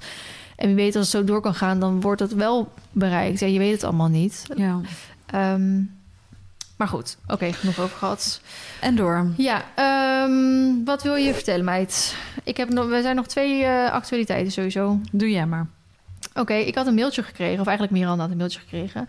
[0.56, 3.40] En wie weet als het zo door kan gaan, dan wordt het wel bereikt.
[3.40, 4.46] Ja, je weet het allemaal niet.
[4.56, 4.80] Ja.
[5.26, 5.82] Ehm,
[6.78, 8.42] maar goed, oké, genoeg over gehad.
[8.82, 9.28] En door.
[9.38, 12.16] Ja, ehm, wat wil je vertellen, meid?
[12.44, 15.00] Ik heb nog, we zijn nog twee eh, actualiteiten sowieso.
[15.12, 15.68] Doe jij maar.
[16.36, 19.08] Oké, ik had een mailtje gekregen, of eigenlijk Miranda had een mailtje gekregen.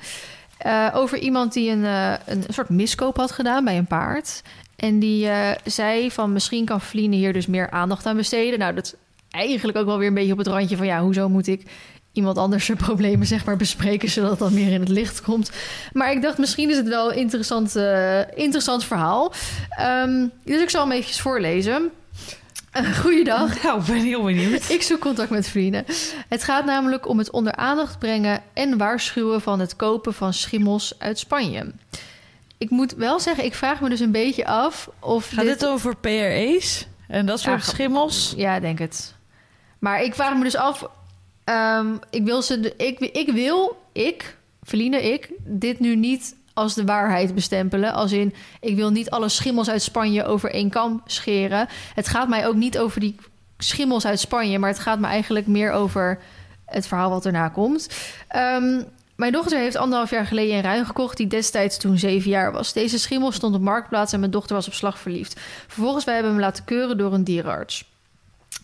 [0.58, 4.42] eh, over iemand die een, eh, een soort miskoop had gedaan bij een paard.
[4.76, 5.28] En die
[5.64, 8.58] zei van misschien kan Feline hier dus meer aandacht aan besteden.
[8.58, 8.94] Nou, dat is
[9.30, 11.66] eigenlijk ook wel weer een beetje op het randje van ja, hoezo moet ik
[12.14, 15.50] iemand anders zijn problemen zeg maar bespreken zodat dan meer in het licht komt.
[15.92, 19.32] Maar ik dacht misschien is het wel een interessant, eh, interessant verhaal.
[19.68, 21.90] Ehm, dus ik zal hem eventjes voorlezen.
[22.76, 23.52] Uh, goeiedag.
[23.62, 24.68] Nou, ik ben heel benieuwd.
[24.70, 25.84] Ik zoek contact met vrienden.
[26.28, 30.94] Het gaat namelijk om het onder aandacht brengen en waarschuwen van het kopen van schimmels
[30.98, 31.72] uit Spanje.
[32.58, 35.96] Ik moet wel zeggen, ik vraag me dus een beetje af of Gaat dit over
[35.96, 36.86] PRE's?
[37.08, 38.34] En dat soort Ja, schimmels?
[38.36, 39.14] Ja, denk het.
[39.78, 40.88] Maar ik vraag me dus af.
[41.44, 42.74] Ehm, ik wil ze.
[42.76, 47.92] ik, ik wil, ik, Feline, ik, dit nu niet als de waarheid bestempelen.
[47.92, 51.68] Als in, ik wil niet alle schimmels uit Spanje over één kam scheren.
[51.94, 53.16] Het gaat mij ook niet over die
[53.58, 56.18] schimmels uit Spanje, maar het gaat me eigenlijk meer over
[56.66, 57.88] het verhaal wat erna komt.
[58.28, 58.82] Ehm,
[59.16, 61.16] mijn dochter heeft anderhalf jaar geleden een ruin gekocht...
[61.16, 62.72] die destijds toen zeven jaar was.
[62.72, 65.40] Deze schimmel stond op marktplaats en mijn dochter was op slag verliefd.
[65.66, 67.92] Vervolgens wij hebben hem laten keuren door een dierenarts.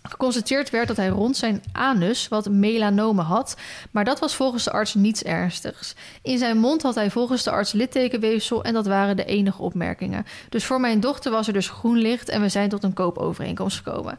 [0.03, 3.57] Geconstateerd werd dat hij rond zijn anus wat melanome had,
[3.91, 5.95] maar dat was volgens de arts niets ernstigs.
[6.23, 10.27] In zijn mond had hij volgens de arts littekenweefsel en dat waren de enige opmerkingen.
[10.49, 13.77] Dus voor mijn dochter was er dus groen licht en we zijn tot een koopovereenkomst
[13.77, 14.19] gekomen.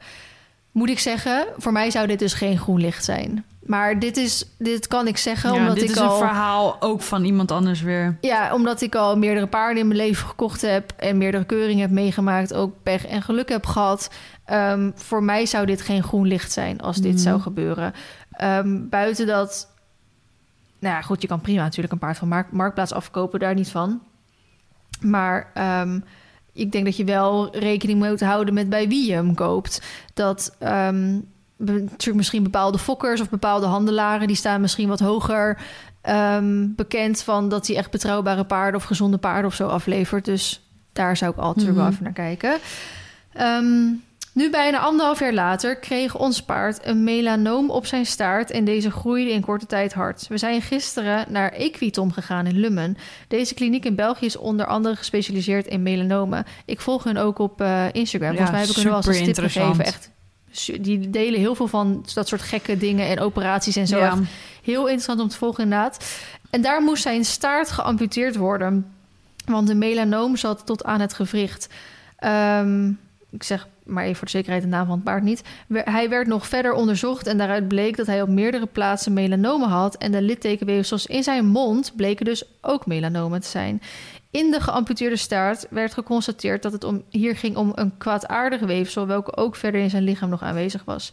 [0.72, 3.46] Moet ik zeggen, voor mij zou dit dus geen groen licht zijn.
[3.62, 6.12] Maar dit, is, dit kan ik zeggen Ja, omdat dit ik is al...
[6.12, 8.17] een verhaal ook van iemand anders weer.
[8.21, 11.91] Ja, omdat ik al meerdere paarden in mijn leven gekocht heb en meerdere keuringen heb
[11.91, 14.10] meegemaakt, ook pech en geluk heb gehad.
[14.45, 17.21] Ehm, voor mij zou dit geen groen licht zijn als dit Mhm.
[17.21, 17.93] zou gebeuren.
[18.32, 19.67] Ehm, buiten dat,
[20.80, 23.69] nou ja, goed, je kan prima natuurlijk een paard van mark- marktplaats afkopen, daar niet
[23.69, 24.02] van.
[25.02, 26.00] Maar ehm,
[26.54, 29.82] ik denk dat je wel rekening moet houden met bij wie je hem koopt.
[30.13, 30.56] Dat,
[31.65, 34.28] natuurlijk misschien bepaalde fokkers of bepaalde handelaren...
[34.28, 35.58] die staan misschien wat hoger
[36.02, 37.50] ehm, bekend van...
[37.50, 40.26] dat hij echt betrouwbare paarden of gezonde paarden of zo aflevert.
[40.26, 40.62] Dus
[40.93, 41.91] daar zou ik altijd wel Mhm.
[41.91, 42.58] even naar kijken.
[43.34, 43.88] Ehm,
[44.34, 48.52] nu bijna anderhalf jaar later kreeg ons paard een melanoom op zijn staart...
[48.52, 50.28] en deze groeide in korte tijd hard.
[50.28, 52.97] We zijn gisteren naar Equitom gegaan in Lummen.
[53.28, 56.45] Deze kliniek in België is onder andere gespecialiseerd in melanomen.
[56.65, 58.30] Ik volg hun ook op eh, Instagram.
[58.36, 59.76] Volgens Ja, mij heb ik hun wel als een tip superinteressant.
[59.76, 59.93] gegeven.
[59.93, 60.12] Echt,
[60.82, 63.98] die delen heel veel van dat soort gekke dingen en operaties en zo.
[63.98, 64.18] Ja.
[64.64, 66.06] Heel interessant om te volgen inderdaad.
[66.50, 68.94] En daar moest zijn staart geamputeerd worden.
[69.46, 71.68] Want de melanoom zat tot aan het gewricht.
[72.18, 72.90] Ehm,
[73.30, 75.44] ik zeg maar even voor de zekerheid de naam van het paard niet.
[75.74, 79.96] Hij werd nog verder onderzocht en daaruit bleek dat hij op meerdere plaatsen melanomen had.
[79.96, 83.82] En de littekenweefsels in zijn mond bleken dus ook melanomen te zijn.
[84.32, 89.08] In de geamputeerde staart werd geconstateerd dat het om, hier ging om een kwaadaardig weefsel,
[89.08, 91.12] welke ook verder in zijn lichaam nog aanwezig was.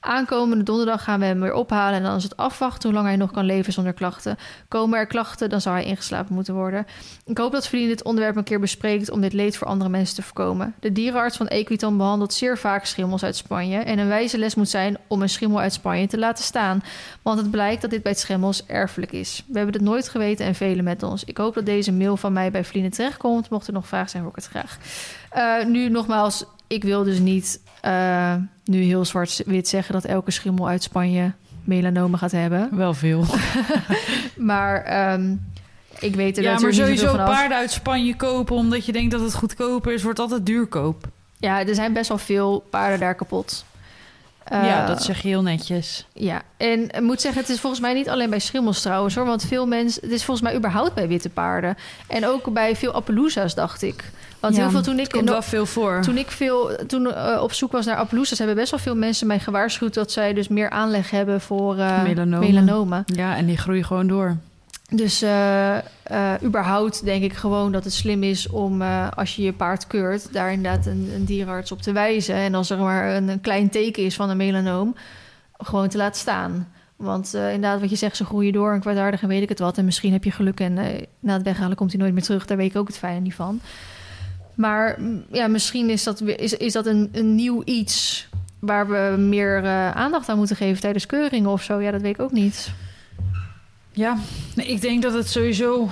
[0.00, 3.16] Aankomende donderdag gaan we hem weer ophalen en dan is het afwachten hoe lang hij
[3.16, 4.36] nog kan leven zonder klachten.
[4.68, 6.86] Komen er klachten, dan zou hij ingeslapen moeten worden.
[7.26, 10.14] Ik hoop dat Verdien dit onderwerp een keer bespreekt om dit leed voor andere mensen
[10.14, 10.74] te voorkomen.
[10.80, 14.68] De dierenarts van Equiton behandelt zeer vaak schimmels uit Spanje en een wijze les moet
[14.68, 16.82] zijn om een schimmel uit Spanje te laten staan,
[17.22, 19.44] want het blijkt dat dit bij schimmels erfelijk is.
[19.46, 21.24] We hebben het nooit geweten en velen met ons.
[21.24, 23.50] Ik hoop dat deze mail van mij bij Verdien terechtkomt.
[23.50, 24.78] Mocht er nog vragen zijn, hoor ik het graag.
[25.30, 30.68] Eh, nu nogmaals, ik wil dus niet eh, nu heel zwart-wit zeggen dat elke schimmel
[30.68, 31.32] uit Spanje
[31.64, 32.68] melanomen gaat hebben.
[32.76, 33.24] Wel veel.
[34.36, 35.34] Maar ehm,
[35.98, 39.10] ik weet er Ja, maar natuurlijk niet sowieso paarden uit Spanje kopen omdat je denkt
[39.10, 41.08] dat het goedkoper is, wordt altijd duurkoop.
[41.38, 43.64] Ja, er zijn best wel veel paarden daar kapot.
[44.50, 46.06] Eh, ja, dat zeg je heel netjes.
[46.12, 49.24] Ja, en ik moet zeggen, het is volgens mij niet alleen bij schimmels trouwens hoor.
[49.26, 51.76] Want veel mensen, het is volgens mij überhaupt bij witte paarden.
[52.06, 54.04] En ook bij veel Appaloosa's, dacht ik.
[54.40, 56.00] Want Ja, heel veel toen ik, komt wel veel voor.
[56.02, 59.26] toen ik veel, toen eh, op zoek was naar Appaloosa's, hebben best wel veel mensen
[59.26, 62.38] mij gewaarschuwd dat zij dus meer aanleg hebben voor eh, Melanomen.
[62.38, 63.04] melanomen.
[63.06, 64.36] Ja, en die groeien gewoon door.
[64.90, 69.42] Dus eh, eh, überhaupt denk ik gewoon dat het slim is om, eh, als je
[69.42, 72.34] je paard keurt, daar inderdaad een, een dierenarts op te wijzen.
[72.34, 74.94] En als er maar een, een klein teken is van een melanoom,
[75.58, 76.72] gewoon te laten staan.
[76.96, 79.78] Want inderdaad, wat je zegt, ze groeien door en kwaadaardig en weet ik het wat.
[79.78, 80.74] En misschien heb je geluk en
[81.20, 82.46] na het weghalen komt hij nooit meer terug.
[82.46, 83.60] Daar weet ik ook het fijne niet van.
[84.54, 84.98] Maar
[85.32, 90.28] ja, misschien is dat, is, is dat een, een nieuw iets waar we meer aandacht
[90.28, 91.80] aan moeten geven tijdens keuringen of zo.
[91.80, 92.72] Ja, dat weet ik ook niet.
[93.92, 94.16] Ja,
[94.54, 95.88] ik denk dat het sowieso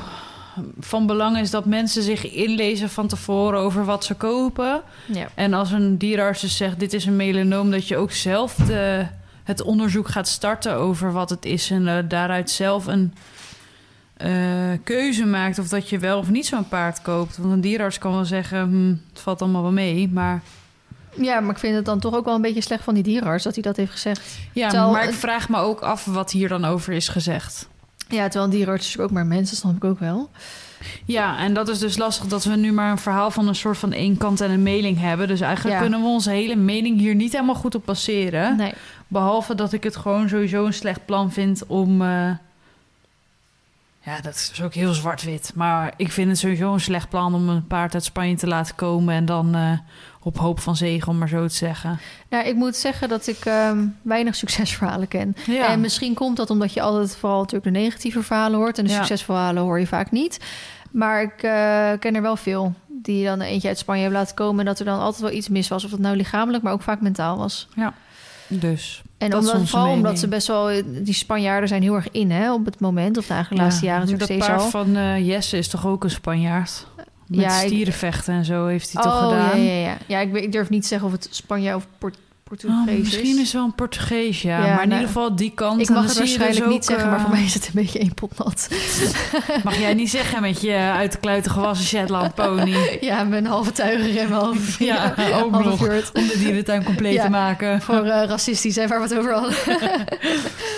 [0.80, 4.82] van belang is dat mensen zich inlezen van tevoren over wat ze kopen.
[5.06, 5.28] Ja.
[5.34, 9.06] En als een dierenarts dus zegt dit is een melanoom, dat je ook zelf de,
[9.44, 13.14] het onderzoek gaat starten over wat het is en eh, daaruit zelf een
[14.16, 14.30] eh,
[14.84, 17.36] keuze maakt of dat je wel of niet zo'n paard koopt.
[17.36, 20.42] Want een dierenarts kan wel zeggen, hm, het valt allemaal wel mee, maar
[21.14, 23.44] Ja, maar ik vind het dan toch ook wel een beetje slecht van die dierenarts
[23.44, 24.38] dat hij dat heeft gezegd.
[24.52, 27.68] ja, Terwijl maar ik vraag me ook af wat hier dan over is gezegd.
[28.08, 30.30] Ja, terwijl een dierenarts is natuurlijk ook maar mensen, dat snap ik ook wel.
[31.04, 33.78] Ja, en dat is dus lastig dat we nu maar een verhaal van een soort
[33.78, 35.28] van één kant en een mailing hebben.
[35.28, 35.82] Dus eigenlijk Ja.
[35.82, 38.56] kunnen we onze hele mening hier niet helemaal goed op baseren.
[38.56, 38.72] Nee.
[39.08, 42.02] Behalve dat ik het gewoon sowieso een slecht plan vind om.
[42.02, 42.30] eh,
[44.08, 45.52] Ja, dat is ook heel zwart-wit.
[45.54, 48.74] Maar ik vind het sowieso een slecht plan om een paard uit Spanje te laten
[48.74, 49.14] komen.
[49.14, 49.72] En dan eh,
[50.22, 51.98] op hoop van zegen, om maar zo te zeggen.
[52.30, 55.36] Nou, ik moet zeggen dat ik ehm, weinig succesverhalen ken.
[55.46, 58.78] Ja, En misschien komt dat omdat je altijd vooral natuurlijk de negatieve verhalen hoort.
[58.78, 58.96] En de Ja.
[58.96, 60.40] succesverhalen hoor je vaak niet.
[60.90, 64.58] Maar ik eh, ken er wel veel die dan eentje uit Spanje hebben laten komen.
[64.60, 65.84] En dat er dan altijd wel iets mis was.
[65.84, 67.68] Of dat nou lichamelijk, maar ook vaak mentaal was.
[68.48, 69.02] dus.
[69.18, 70.82] En Dat omdat, vooral omdat ze best wel...
[70.86, 73.16] Die Spanjaarden zijn heel erg in hè, op het moment.
[73.18, 74.68] Of eigenlijk de laatste jaren natuurlijk steeds paard al.
[74.70, 76.86] van eh, Jesse is toch ook een Spanjaard?
[77.26, 79.60] Met Ja, ik- stierenvechten en zo heeft hij oh, toch gedaan?
[79.64, 79.96] Ja, ja, ja.
[80.06, 82.16] ja ik, ik durf niet te zeggen of het Spanje of Port
[82.50, 83.52] Oh, Portugees misschien is.
[83.52, 84.50] wel een Portugees, ja.
[84.66, 85.80] Ja, maar in nou, ieder geval die kant.
[85.80, 87.66] Ik En mag het waarschijnlijk dus niet ook, zeggen, maar eh, voor mij is het
[87.66, 88.68] een beetje één pot nat.
[89.64, 92.76] Mag jij niet zeggen met je uit de kluiten gewassen Shetland pony.
[93.00, 96.12] Ja, mijn halve tuiger en mijn halve, Ja, ook halve nog.
[96.12, 97.24] Om de dierentuin compleet Ja.
[97.24, 97.80] te maken.
[97.82, 99.54] Voor eh, racistisch, hè, waar we het over hadden.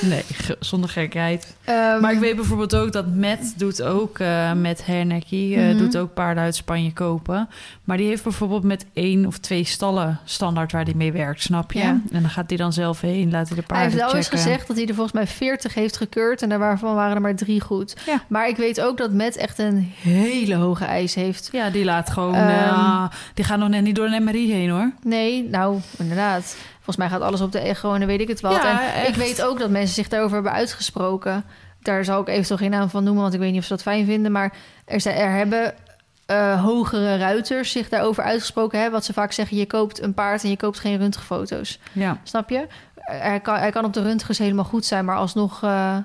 [0.01, 0.23] Nee,
[0.61, 1.55] zonder gekheid.
[1.65, 5.77] Ehm, Maar ik weet bijvoorbeeld ook dat Matt doet ook, eh met Hernekkie, eh, Mhm.
[5.79, 7.49] doet ook paarden uit Spanje kopen.
[7.85, 11.60] Maar die heeft bijvoorbeeld met één of twee stallen standaard waar hij mee werkt, snap
[11.69, 11.79] je?
[11.79, 11.89] Ja.
[11.89, 14.29] En dan gaat hij dan zelf heen, laat hij de hij paarden heeft wel eens
[14.29, 16.43] gezegd dat hij er volgens mij 40 heeft gekeurd.
[16.43, 17.97] En daarvan waren er maar drie goed.
[18.07, 18.23] Ja.
[18.29, 21.49] Maar ik weet ook dat Matt echt een hele hoge eis heeft.
[21.53, 22.49] Ja, die laat gewoon, Ehm.
[22.49, 24.93] eh, die gaan nog net niet door een MRI heen hoor.
[25.03, 26.57] Nee, nou, inderdaad.
[26.75, 28.53] Volgens mij gaat alles op de echo en dan weet ik het wel.
[28.53, 29.09] Ja, en echt.
[29.09, 31.45] ik weet ook dat mensen zich daarover hebben uitgesproken.
[31.83, 33.83] Daar zal ik eventueel geen naam van noemen, want ik weet niet of ze dat
[33.83, 34.33] fijn vinden.
[34.33, 34.53] Maar
[34.85, 35.75] er, zijn, er hebben
[36.31, 38.81] eh, hogere ruiters zich daarover uitgesproken.
[38.81, 41.79] Hè, wat ze vaak zeggen, je koopt een paard en je koopt geen röntgenfoto's.
[41.93, 42.21] Ja.
[42.23, 42.67] Snap je?
[42.95, 45.97] hij kan, hij kan op de röntgens helemaal goed zijn, maar alsnog eh,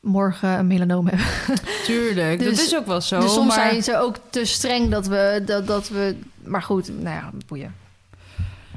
[0.00, 1.26] morgen een melanoom hebben.
[1.84, 3.20] Tuurlijk, dat Dus- is ook wel zo.
[3.20, 6.16] dus soms maar zijn ze ook te streng dat we, dat, dat we...
[6.44, 7.74] Maar goed, nou ja, boeien.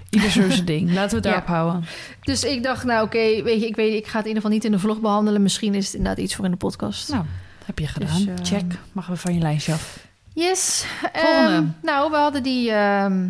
[0.10, 0.94] ieder zijn ding.
[0.94, 1.32] Laten we het Ja.
[1.32, 1.86] daarop houden.
[2.22, 4.52] Dus ik dacht, nou oké, weet je, ik weet, ik ga het in ieder geval
[4.58, 5.42] niet in de vlog behandelen.
[5.42, 7.10] Misschien is het inderdaad iets voor in de podcast.
[7.10, 7.24] Nou,
[7.58, 8.18] dat heb je gedaan.
[8.18, 8.74] Dus, eh, Check.
[8.92, 10.06] Mag we van je lijstje af.
[10.38, 10.86] Yes.
[11.14, 11.56] Volgende.
[11.56, 13.28] Ehm, nou, we hadden die, ehm,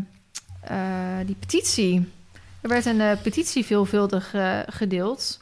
[0.62, 0.78] eh,
[1.26, 2.12] die petitie.
[2.62, 5.40] Er werd een eh, petitie veelvuldig eh, gedeeld,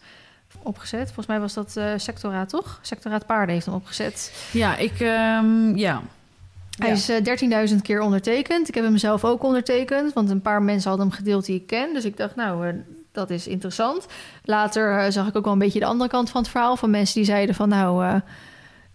[0.61, 1.05] opgezet.
[1.05, 2.79] Volgens mij was dat Sectoraat, toch?
[2.81, 4.47] Sectoraat Paarden heeft hem opgezet.
[4.51, 4.99] Ja, ik...
[4.99, 6.01] ehm, ja.
[6.77, 8.67] Hij is eh, 13.000 keer ondertekend.
[8.67, 11.67] Ik heb hem zelf ook ondertekend, want een paar mensen hadden hem gedeeld die ik
[11.67, 11.93] ken.
[11.93, 14.05] Dus ik dacht, nou, dat is interessant.
[14.43, 16.77] Later zag ik ook wel een beetje de andere kant van het verhaal.
[16.77, 18.21] Van mensen die zeiden van, nou,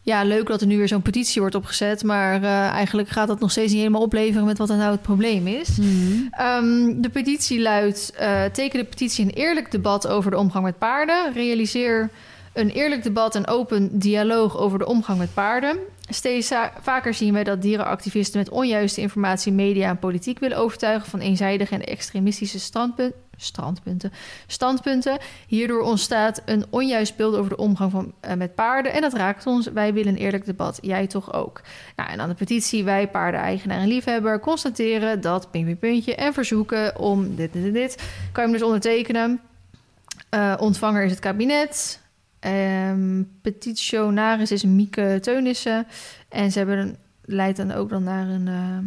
[0.02, 2.02] ja, leuk dat er nu weer zo'n petitie wordt opgezet.
[2.02, 5.02] Maar eh, eigenlijk gaat dat nog steeds niet helemaal opleveren met wat er nou het
[5.02, 5.78] probleem is.
[6.30, 10.78] Ehm, de petitie luidt: eh, teken de petitie een eerlijk debat over de omgang met
[10.78, 11.32] paarden.
[11.32, 12.10] Realiseer
[12.52, 15.78] een eerlijk debat en open dialoog over de omgang met paarden.
[16.10, 21.20] Steeds vaker zien wij dat dierenactivisten met onjuiste informatie media en politiek willen overtuigen van
[21.20, 24.12] eenzijdige en extremistische standpun- standpunten,
[24.46, 25.18] standpunten.
[25.46, 29.46] Hierdoor ontstaat een onjuist beeld over de omgang van, eh, met paarden en dat raakt
[29.46, 29.66] ons.
[29.66, 31.60] Wij willen een eerlijk debat, jij toch ook.
[31.96, 37.52] Nou, en aan de petitie wij paardeneigenaar en liefhebber constateren dat en verzoeken om dit,
[37.52, 37.96] dit, dit, dit.
[38.32, 39.40] Kan je hem dus ondertekenen.
[40.28, 42.00] Eh, ontvanger is het kabinet.
[42.40, 45.86] Ehm petitionaris is Mieke Teunissen.
[46.28, 48.78] En ze hebben een, leidt dan ook dan naar een, eh,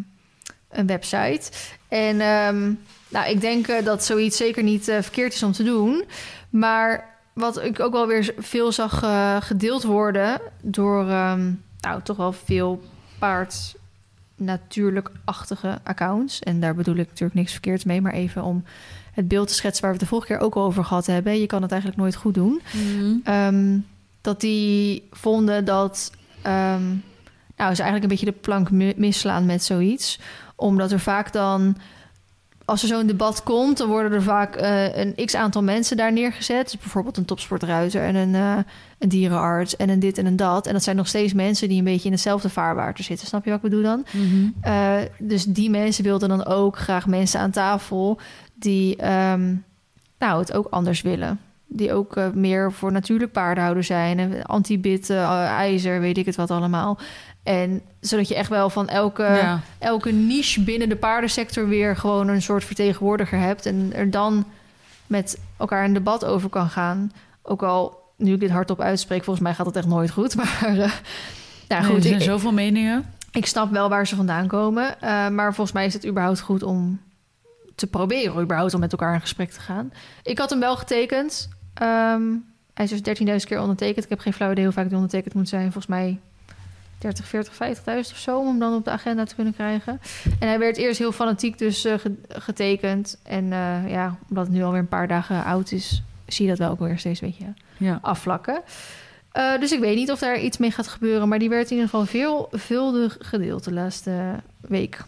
[0.79, 1.51] een website.
[1.87, 2.71] En ehm,
[3.07, 6.03] nou, ik denk eh, dat zoiets zeker niet eh, verkeerd is om te doen.
[6.49, 8.99] Maar wat ik ook wel weer veel zag
[9.45, 12.83] gedeeld worden door ehm, nou, toch wel veel
[13.19, 13.75] paard
[14.35, 16.39] natuurlijk-achtige accounts.
[16.39, 18.63] En daar bedoel ik natuurlijk niks verkeerds mee, maar even om
[19.13, 21.39] het beeld te schetsen waar we het de vorige keer ook over gehad hebben.
[21.39, 22.61] Je kan het eigenlijk nooit goed doen.
[23.23, 23.77] Ehm,
[24.21, 26.83] dat die vonden dat ehm,
[27.57, 30.19] nou, ze eigenlijk een beetje de plank mi- misslaan met zoiets.
[30.55, 31.77] Omdat er vaak dan,
[32.65, 36.13] als er zo'n debat komt, dan worden er vaak eh, een x aantal mensen daar
[36.13, 36.63] neergezet.
[36.71, 38.57] Dus bijvoorbeeld een topsportruiter en een, eh,
[38.99, 40.67] een dierenarts en een dit en een dat.
[40.67, 43.27] En dat zijn nog steeds mensen die een beetje in hetzelfde vaarwater zitten.
[43.27, 44.05] Snap je wat ik bedoel dan?
[44.11, 44.47] Mhm.
[44.61, 48.19] Eh, dus die mensen wilden dan ook graag mensen aan tafel
[48.63, 49.55] die ehm,
[50.23, 51.39] nou, het ook anders willen.
[51.67, 54.19] Die ook eh, meer voor natuurlijk paardenhouder zijn.
[54.19, 56.99] En anti-bit, eh, ijzer, weet ik het wat allemaal.
[57.43, 59.61] En zodat je echt wel van elke, ja.
[59.79, 63.65] elke niche binnen de paardensector weer gewoon een soort vertegenwoordiger hebt.
[63.65, 64.45] En er dan
[65.07, 67.11] met elkaar een debat over kan gaan.
[67.41, 70.35] Ook al, nu ik dit hardop uitspreek, volgens mij gaat het echt nooit goed.
[70.39, 70.91] Maar eh,
[71.67, 73.05] nou Nee, goed, er zijn ik, zoveel meningen.
[73.31, 74.95] ik snap wel waar ze vandaan komen.
[75.31, 76.99] maar volgens mij is het überhaupt goed om
[77.75, 79.93] te proberen, überhaupt om met elkaar in gesprek te gaan.
[80.23, 81.49] Ik had hem wel getekend.
[81.73, 82.21] Ehm,
[82.73, 84.03] hij is dus 13.000 keer ondertekend.
[84.03, 85.63] Ik heb geen flauw idee hoe vaak die ondertekend moet zijn.
[85.63, 86.19] Volgens mij
[86.97, 89.99] 30, 40, 50.000 of zo, om hem dan op de agenda te kunnen krijgen.
[90.39, 93.19] En hij werd eerst heel fanatiek dus eh, ge- getekend.
[93.23, 96.59] En eh, ja, omdat het nu alweer een paar dagen oud is, zie je dat
[96.59, 97.53] wel ook weer steeds een beetje
[97.85, 97.99] Ja.
[98.01, 98.61] afvlakken.
[99.31, 101.27] Eh, dus ik weet niet of daar iets mee gaat gebeuren.
[101.27, 104.21] Maar die werd in ieder geval veelvuldig gedeeld de laatste
[104.61, 104.99] week.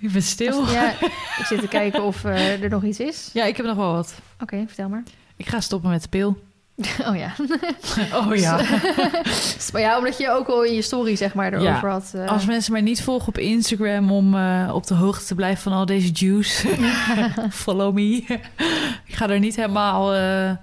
[0.00, 0.70] Je bent stil.
[0.70, 0.90] Ja,
[1.38, 3.30] ik zit te kijken of eh, er nog iets is.
[3.32, 4.14] Ja, ik heb nog wel wat.
[4.40, 5.02] Oké, vertel maar.
[5.36, 6.36] Ik ga stoppen met de pil.
[7.08, 7.32] Oh ja.
[8.26, 8.56] Oh ja.
[9.72, 11.80] maar ja, omdat je ook al in je story zeg maar erover Ja.
[11.88, 12.10] had.
[12.14, 15.62] eh, Als mensen mij niet volgen op Instagram om eh, op de hoogte te blijven
[15.62, 16.68] van al deze juice,
[17.50, 18.16] follow me.
[19.04, 20.56] ik ga er niet helemaal eh, eh,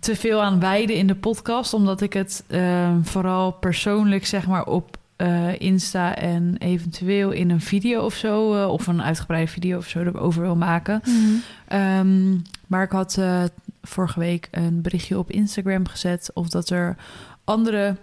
[0.00, 4.64] te veel aan wijden in de podcast, omdat ik het eh, vooral persoonlijk zeg maar
[4.64, 9.78] op eh, Insta en eventueel in een video of zo, eh, of een uitgebreide video
[9.78, 11.00] of zo erover wil maken.
[11.04, 11.14] mhm.
[11.66, 13.42] Ehm, maar ik had eh,
[13.82, 16.96] vorige week een berichtje op Instagram gezet of dat er
[17.44, 17.96] andere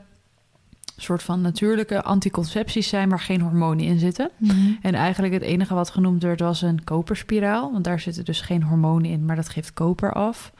[0.98, 4.30] soort van natuurlijke anticoncepties zijn waar geen hormonen in zitten.
[4.38, 4.56] Mhm.
[4.82, 8.64] En eigenlijk het enige wat genoemd werd was een koperspiraal, want daar zitten dus geen
[8.64, 10.52] hormonen in, maar dat geeft koper af.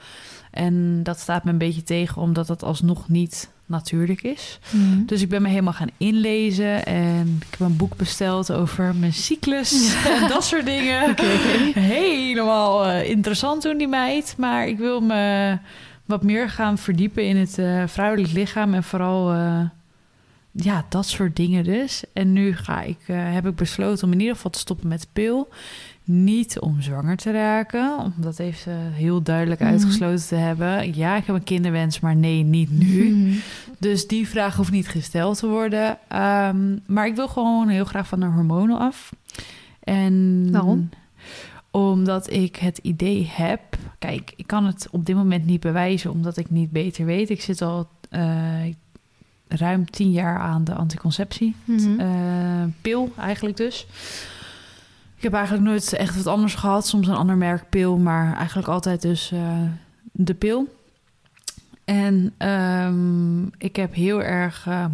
[0.50, 4.58] En dat staat me een beetje tegen omdat het alsnog niet natuurlijk is.
[4.70, 5.04] Mhm.
[5.04, 9.12] Dus ik ben me helemaal gaan inlezen en ik heb een boek besteld over mijn
[9.12, 11.14] cyclus en dat soort dingen.
[11.74, 15.58] Helemaal eh, interessant toen die meid, maar ik wil me
[16.04, 19.60] wat meer gaan verdiepen in het eh, vrouwelijk lichaam en vooral eh,
[20.52, 22.02] ja, dat soort dingen dus.
[22.12, 25.48] En nu ga ik, heb ik besloten om in ieder geval te stoppen met pil.
[26.10, 29.70] Niet om zwanger te raken, omdat heeft ze heel duidelijk Mhm.
[29.70, 30.96] uitgesloten te hebben.
[30.96, 33.10] Ja, ik heb een kinderwens, maar nee, niet nu.
[33.14, 33.34] Mhm.
[33.78, 35.98] Dus die vraag hoeft niet gesteld te worden.
[36.08, 39.12] Ehm, maar ik wil gewoon heel graag van de hormonen af.
[39.80, 40.88] En Waarom?
[41.70, 43.60] Omdat ik het idee heb...
[43.98, 46.10] Kijk, ik kan het op dit moment niet bewijzen...
[46.10, 47.30] omdat ik niet beter weet.
[47.30, 48.22] Ik zit al eh,
[49.48, 51.54] ruim tien jaar aan de anticonceptie.
[51.64, 52.68] Mhm.
[52.80, 53.86] Pil eigenlijk dus.
[55.18, 56.86] Ik heb eigenlijk nooit echt wat anders gehad.
[56.86, 59.62] Soms een ander merk pil, maar eigenlijk altijd dus eh,
[60.12, 60.68] de pil.
[61.84, 64.84] En ehm, ik heb heel erg uh,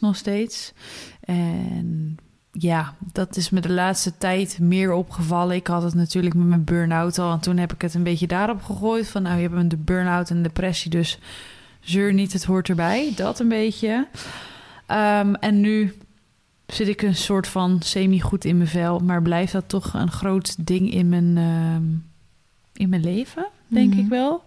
[0.00, 0.72] nog steeds.
[1.20, 2.16] En
[2.52, 5.56] ja, dat is me de laatste tijd meer opgevallen.
[5.56, 7.32] Ik had het natuurlijk met mijn burn-out al.
[7.32, 9.08] En toen heb ik het een beetje daarop gegooid.
[9.08, 10.90] Van nou, je hebt een burn-out en depressie.
[10.90, 11.18] Dus
[11.80, 13.12] zeur niet, het hoort erbij.
[13.16, 14.06] Dat een beetje.
[14.90, 15.94] Um, en nu
[16.72, 18.98] zit ik een soort van semi-goed in mijn vel.
[18.98, 21.74] Maar blijft dat toch een groot ding in mijn, uh,
[22.72, 23.98] in mijn leven, denk Mhm.
[24.02, 24.44] ik wel.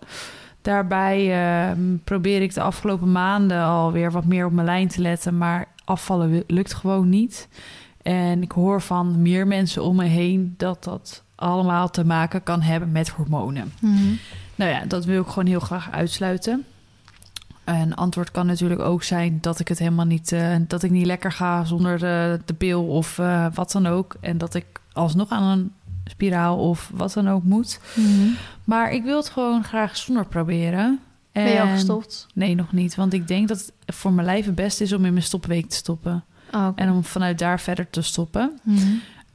[0.62, 1.28] Daarbij
[1.70, 5.38] uh, probeer ik de afgelopen maanden alweer wat meer op mijn lijn te letten.
[5.38, 7.48] Maar afvallen lukt gewoon niet.
[8.02, 12.62] En ik hoor van meer mensen om me heen dat dat allemaal te maken kan
[12.62, 13.74] hebben met hormonen.
[13.80, 13.96] Mhm.
[14.56, 16.66] Nou ja, dat wil ik gewoon heel graag uitsluiten.
[17.80, 21.06] Een antwoord kan natuurlijk ook zijn dat ik het helemaal niet, uh, dat ik niet
[21.06, 24.16] lekker ga zonder de, de pil of uh, wat dan ook.
[24.20, 25.72] En dat ik alsnog aan een
[26.06, 27.80] spiraal of wat dan ook moet.
[27.96, 28.28] Mhm.
[28.64, 31.00] Maar ik wil het gewoon graag zonder proberen.
[31.32, 32.28] Ben je al En- gestopt?
[32.34, 32.96] Nee, nog niet.
[32.96, 35.70] Want ik denk dat het voor mijn lijf het beste is om in mijn stopweek
[35.70, 36.24] te stoppen.
[36.54, 36.68] Oh.
[36.76, 38.60] En om vanuit daar verder te stoppen.
[38.64, 38.78] Mhm.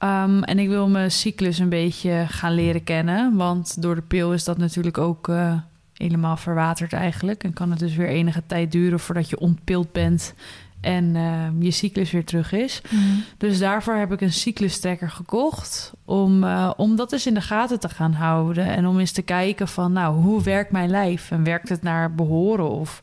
[0.01, 3.37] Um, en ik wil mijn cyclus een beetje gaan leren kennen.
[3.37, 5.55] Want door de pil is dat natuurlijk ook uh,
[5.97, 7.45] helemaal verwaterd eigenlijk.
[7.45, 10.35] En kan het dus weer enige tijd duren voordat je ontpild bent
[10.81, 12.83] en uh, je cyclus weer terug is.
[12.91, 13.03] Mhm.
[13.37, 15.93] Dus daarvoor heb ik een cyclustrekker gekocht.
[16.05, 18.67] Om, uh, om dat eens in de gaten te gaan houden.
[18.67, 21.31] En om eens te kijken van, nou, hoe werkt mijn lijf?
[21.31, 23.03] En werkt het naar behoren of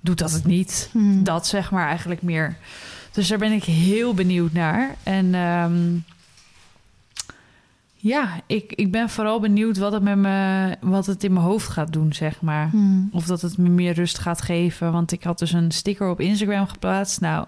[0.00, 0.90] doet dat het niet?
[0.92, 1.22] Mhm.
[1.22, 2.56] Dat zeg maar eigenlijk meer.
[3.12, 4.94] Dus daar ben ik heel benieuwd naar.
[5.02, 6.04] En um,
[8.02, 11.68] ja, ik, ik ben vooral benieuwd wat het, met me, wat het in mijn hoofd
[11.68, 12.70] gaat doen, zeg maar.
[12.72, 13.02] Mhm.
[13.12, 14.92] Of dat het me meer rust gaat geven.
[14.92, 17.20] Want ik had dus een sticker op Instagram geplaatst.
[17.20, 17.46] Nou,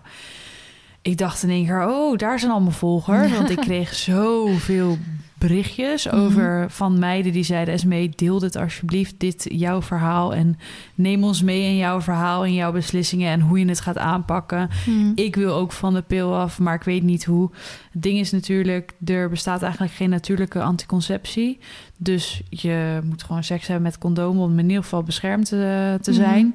[1.02, 3.32] ik dacht in één keer, oh, daar zijn al mijn volgers.
[3.36, 4.98] Want ik kreeg zoveel
[5.42, 6.68] berichtjes over Mhm.
[6.68, 7.74] van meiden die zeiden...
[7.74, 10.34] Esmee, deel dit alsjeblieft, dit jouw verhaal...
[10.34, 10.58] en
[10.94, 13.30] neem ons mee in jouw verhaal en jouw beslissingen...
[13.32, 14.68] en hoe je het gaat aanpakken.
[14.86, 15.12] Mhm.
[15.14, 17.50] Ik wil ook van de pil af, maar ik weet niet hoe.
[17.92, 21.58] Het ding is natuurlijk, er bestaat eigenlijk geen natuurlijke anticonceptie.
[21.96, 24.38] Dus je moet gewoon seks hebben met condoom...
[24.38, 25.58] om in ieder geval beschermd uh,
[25.94, 26.12] te Mhm.
[26.20, 26.54] zijn...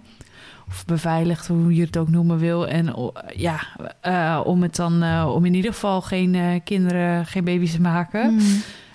[0.68, 2.68] Of beveiligd, hoe je het ook noemen wil.
[2.68, 3.60] En ja,
[4.08, 7.82] uh, om het dan uh, om in ieder geval geen uh, kinderen, geen baby's te
[7.82, 8.36] maken.
[8.36, 8.44] Mhm.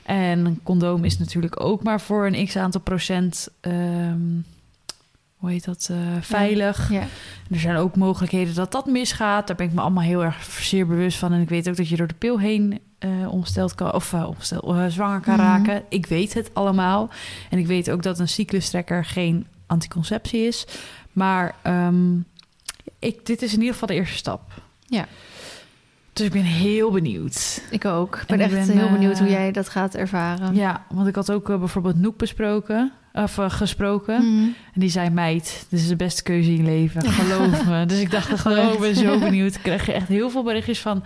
[0.02, 3.48] En een condoom is natuurlijk ook maar voor een x aantal procent.
[3.61, 4.44] Um,
[5.37, 5.88] hoe heet dat?
[5.92, 6.90] uh, veilig.
[6.90, 7.00] Ja.
[7.00, 7.06] Ja.
[7.50, 9.46] Er zijn ook mogelijkheden dat dat misgaat.
[9.46, 11.32] Daar ben ik me allemaal heel erg zeer bewust van.
[11.32, 14.85] En ik weet ook dat je door de pil heen uh, omsteld kan, of uh,
[14.88, 15.42] zwanger kan Mhm.
[15.42, 15.82] raken.
[15.88, 17.11] Ik weet het allemaal.
[17.50, 20.66] En ik weet ook dat een cyclustrekker geen anticonceptie is.
[21.12, 22.25] Maar um,
[22.98, 24.62] ik, dit is in ieder geval de eerste stap.
[24.87, 25.07] Ja.
[26.12, 27.62] Dus ik ben heel benieuwd.
[27.70, 28.16] Ik ook.
[28.16, 30.55] Ik ben En echt ik ben, heel benieuwd hoe eh, jij dat gaat ervaren.
[30.55, 32.92] Ja, want ik had ook uh, bijvoorbeeld Noek besproken.
[33.12, 34.14] Of uh, gesproken.
[34.14, 34.44] Mhm.
[34.44, 37.03] En die zei, meid, dit is de beste keuze in je leven.
[37.03, 37.87] Geloof me.
[37.87, 39.55] Dus ik dacht, gewoon, ik ben zo benieuwd.
[39.55, 41.05] Ik kreeg echt heel veel berichtjes van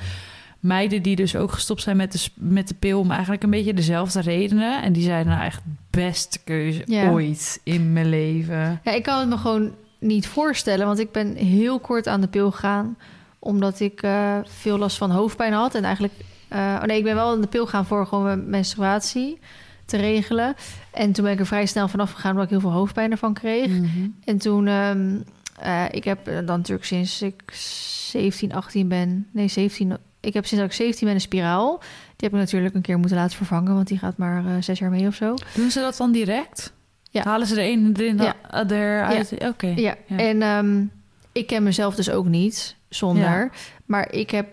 [0.60, 2.98] meiden die dus ook gestopt zijn met de, met de pil...
[2.98, 4.82] om eigenlijk een beetje dezelfde redenen.
[4.82, 7.10] En die zeiden, nou echt beste keuze Ja.
[7.10, 8.80] ooit in mijn leven.
[8.84, 12.28] Ja, ik kan het me gewoon niet voorstellen, want ik ben heel kort aan de
[12.28, 12.96] pil gegaan
[13.38, 16.14] omdat ik uh, veel last van hoofdpijn had en eigenlijk,
[16.52, 19.38] uh, oh nee, ik ben wel aan de pil gaan voor gewoon mijn menstruatie
[19.84, 20.54] te regelen
[20.90, 23.34] en toen ben ik er vrij snel vanaf gegaan omdat ik heel veel hoofdpijn ervan
[23.34, 24.08] kreeg Mhm.
[24.24, 25.24] en toen, um,
[25.64, 30.62] uh, ik heb dan natuurlijk sinds ik 17, 18 ben, nee 17, ik heb sinds
[30.64, 31.78] dat ik 17 ben een spiraal.
[31.78, 34.90] Die heb ik natuurlijk een keer moeten laten vervangen, want die gaat maar zes jaar
[34.90, 35.34] mee of zo.
[35.54, 36.72] Doen ze dat dan direct?
[37.16, 37.30] Ja.
[37.30, 38.34] Halen ze er een erin, Ja.
[38.50, 38.68] ja.
[38.68, 39.34] eruit?
[39.38, 39.66] Oké.
[39.66, 40.16] Ja, Ja.
[40.16, 40.90] en um,
[41.32, 43.50] ik ken mezelf dus ook niet zonder.
[43.84, 44.46] Maar ik heb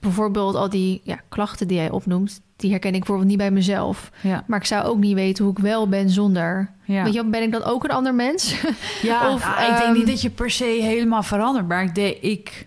[0.00, 4.10] bijvoorbeeld al die ja, klachten die jij opnoemt, die herken ik bijvoorbeeld niet bij mezelf.
[4.20, 4.44] Ja.
[4.46, 6.70] Maar ik zou ook niet weten hoe ik wel ben zonder.
[6.84, 7.04] Ja.
[7.04, 8.54] Weet je, ben ik dan ook een ander mens?
[9.02, 11.68] Ja, Of, nou, ik denk ehm, niet dat je per se helemaal verandert.
[11.68, 12.66] Maar ik, de, ik,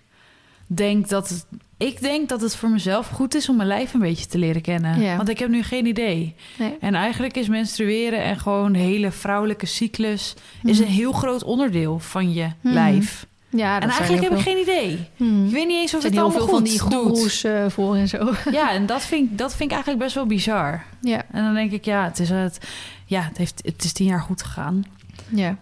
[0.66, 1.46] denk dat het,
[1.78, 4.62] ik denk dat het voor mezelf goed is om mijn lijf een beetje te leren
[4.62, 5.00] kennen.
[5.00, 5.16] Ja.
[5.16, 6.34] Want ik heb nu geen idee.
[6.58, 6.76] Nee.
[6.80, 10.34] En eigenlijk is menstrueren en gewoon de hele vrouwelijke cyclus...
[10.64, 10.86] is Mhm.
[10.88, 12.74] een heel groot onderdeel van je Mhm.
[12.74, 13.26] lijf.
[13.48, 14.98] Ja, en eigenlijk heb ik geen idee.
[15.16, 15.46] Hmm.
[15.46, 17.94] Ik weet niet eens of Er het heel allemaal veel van die goeroes uh, voor
[17.96, 18.32] en zo.
[18.52, 20.84] Ja, en dat vind, ik- dat vind ik eigenlijk best wel bizar.
[21.00, 22.58] ja, En dan denk ik, ja, het is, het,
[23.06, 24.84] ja, het heeft, het is tien jaar goed gegaan.
[25.28, 25.56] ja.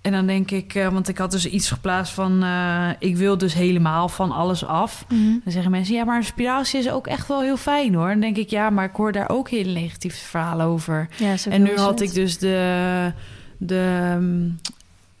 [0.00, 2.42] En dan denk ik, eh, want ik had dus iets geplaatst van...
[2.42, 5.04] eh, ik wil dus helemaal van alles af.
[5.08, 8.08] Dan zeggen mensen, ja, maar een spiraaltje is ook echt wel heel fijn hoor.
[8.08, 11.08] Dan denk ik, ja, maar ik hoor daar ook heel negatieve verhalen over.
[11.16, 12.08] Ja, En nu had het.
[12.08, 13.12] ik dus de,
[13.58, 14.58] de mm,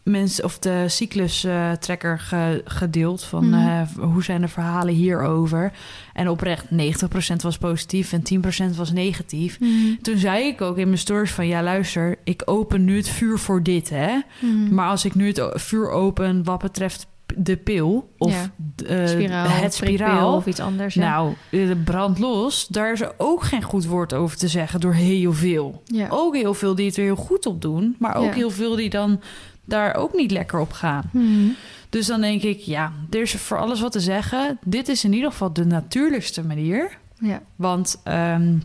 [0.02, 3.68] mensen of de cyclustrekker ge, gedeeld van Mhm.
[3.68, 5.72] eh, hoe zijn de verhalen hierover.
[6.14, 9.60] En oprecht 90% was positief en 10% was negatief.
[9.60, 9.70] Mhm.
[10.02, 13.38] Toen zei ik ook in mijn stories van ja luister, ik open nu het vuur
[13.38, 14.18] voor dit hè.
[14.40, 14.74] Mhm.
[14.74, 18.86] Maar als ik nu het vuur open wat betreft de pil of Ja.
[18.86, 20.94] eh, spiraal, het spiraal, of iets anders.
[20.94, 21.10] ja.
[21.10, 24.92] nou, eh, brand los, daar is er ook geen goed woord over te zeggen door
[24.94, 25.82] heel veel.
[25.84, 26.06] ja.
[26.10, 28.90] Ook heel veel die het er heel goed op doen, maar ook heel veel die
[28.90, 29.20] dan
[29.64, 31.10] daar ook niet lekker op gaan.
[31.12, 31.48] Mhm.
[31.88, 34.58] Dus dan denk ik, ja, er is voor alles wat te zeggen.
[34.64, 36.98] Dit is in ieder geval de natuurlijkste manier.
[37.18, 37.42] ja.
[37.56, 38.58] Want ehm,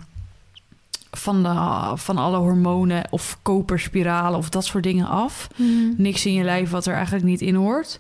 [1.12, 5.48] van, de, van alle hormonen of koperspiralen of dat soort dingen af.
[5.56, 5.94] Mhm.
[5.98, 8.00] Niks in je lijf wat er eigenlijk niet in hoort.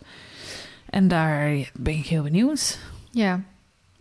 [0.89, 2.79] En daar ben ik heel benieuwd.
[3.11, 3.41] ja.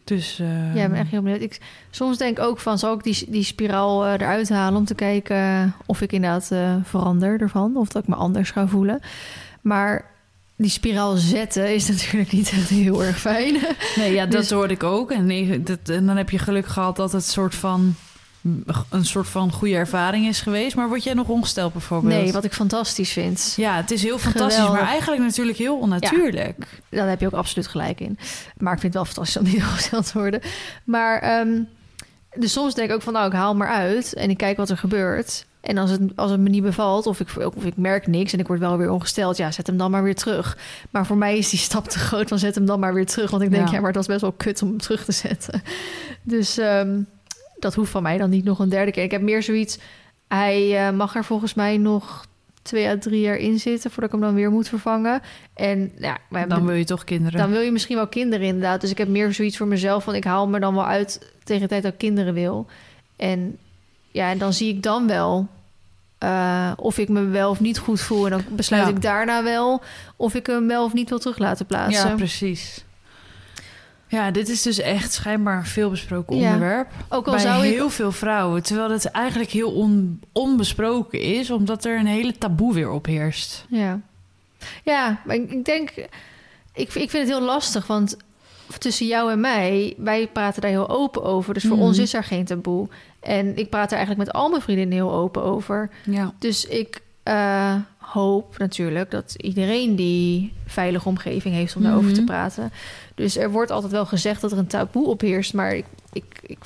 [0.05, 0.37] Dus
[0.75, 1.41] Ja, ik ben echt heel benieuwd.
[1.43, 4.79] Ik, soms denk ik ook van, zal ik die, die spiraal eh, eruit halen...
[4.79, 7.77] om te kijken of ik inderdaad eh, verander ervan...
[7.77, 9.01] of dat ik me anders ga voelen.
[9.63, 10.11] Maar
[10.57, 13.57] die spiraal zetten is natuurlijk niet echt heel erg fijn.
[13.97, 15.11] Nee, ja, dat Dus- hoorde ik ook.
[15.11, 17.95] En, nee, dat, en dan heb je geluk gehad dat het soort van
[18.91, 20.77] een soort van goede ervaring is geweest.
[20.77, 22.23] Maar word jij nog ongesteld bijvoorbeeld?
[22.23, 23.55] Nee, wat ik fantastisch vind.
[23.57, 24.81] Ja, het is heel fantastisch, Geweldig.
[24.81, 26.67] maar eigenlijk natuurlijk heel onnatuurlijk.
[26.89, 28.19] Daar heb je ook absoluut gelijk in.
[28.59, 30.41] Maar ik vind het wel fantastisch om niet ongesteld te worden.
[30.85, 31.63] Maar ehm,
[32.37, 34.15] dus soms denk ik ook van, nou, ik haal maar uit...
[34.15, 35.47] en ik kijk wat er gebeurt...
[35.61, 38.39] En als het, als het me niet bevalt of ik, of ik merk niks en
[38.39, 40.59] ik word wel weer ongesteld, ja, zet hem dan maar weer terug.
[40.91, 43.31] Maar voor mij is die stap te groot van zet hem dan maar weer terug.
[43.31, 43.73] Want ik denk, Ja.
[43.73, 45.63] ja, maar het was best wel kut om hem terug te zetten.
[46.23, 47.01] Dus ehm,
[47.65, 49.03] dat hoeft van mij dan niet nog een derde keer.
[49.03, 49.79] Ik heb meer zoiets,
[50.29, 52.27] hij eh, mag er volgens mij nog
[52.63, 55.23] twee à drie jaar in zitten voordat ik hem dan weer moet vervangen.
[55.55, 57.39] En ja, hebben Dan wil je toch kinderen.
[57.39, 58.81] dan wil je misschien wel kinderen inderdaad.
[58.81, 61.63] Dus ik heb meer zoiets voor mezelf van ik haal me dan wel uit tegen
[61.63, 62.67] de tijd dat ik kinderen wil.
[63.17, 63.57] En
[64.11, 65.49] ja, en dan zie ik dan wel
[66.19, 68.25] eh, of ik me wel of niet goed voel.
[68.25, 68.89] En dan besluit Ja.
[68.89, 69.83] ik daarna wel
[70.17, 72.09] of ik hem wel of niet wil terug laten plaatsen.
[72.09, 72.85] ja, precies.
[74.15, 76.43] Ja, dit is dus echt schijnbaar een veelbesproken Ja.
[76.53, 76.91] onderwerp.
[77.09, 78.63] Ook al bij zou ik heel veel vrouwen.
[78.63, 83.65] Terwijl het eigenlijk heel on- onbesproken is, omdat er een hele taboe weer op heerst.
[83.69, 84.01] Ja,
[84.83, 85.91] ja maar ik, ik denk...
[86.77, 88.17] Ik, ik vind het heel lastig, want
[88.79, 89.95] tussen jou en mij...
[89.97, 91.55] wij praten daar heel open over.
[91.55, 91.85] Dus voor Mhm.
[91.87, 92.89] ons is er geen taboe.
[93.21, 95.91] En ik praat er eigenlijk met al mijn vriendinnen heel open over.
[96.05, 96.33] Ja.
[96.39, 102.19] Dus ik eh, hoop natuurlijk dat iedereen die veilige omgeving heeft om daarover Mhm.
[102.19, 102.71] te praten.
[103.15, 105.55] Dus er wordt altijd wel gezegd dat er een taboe op heerst.
[105.55, 106.59] Maar ik, ik, ik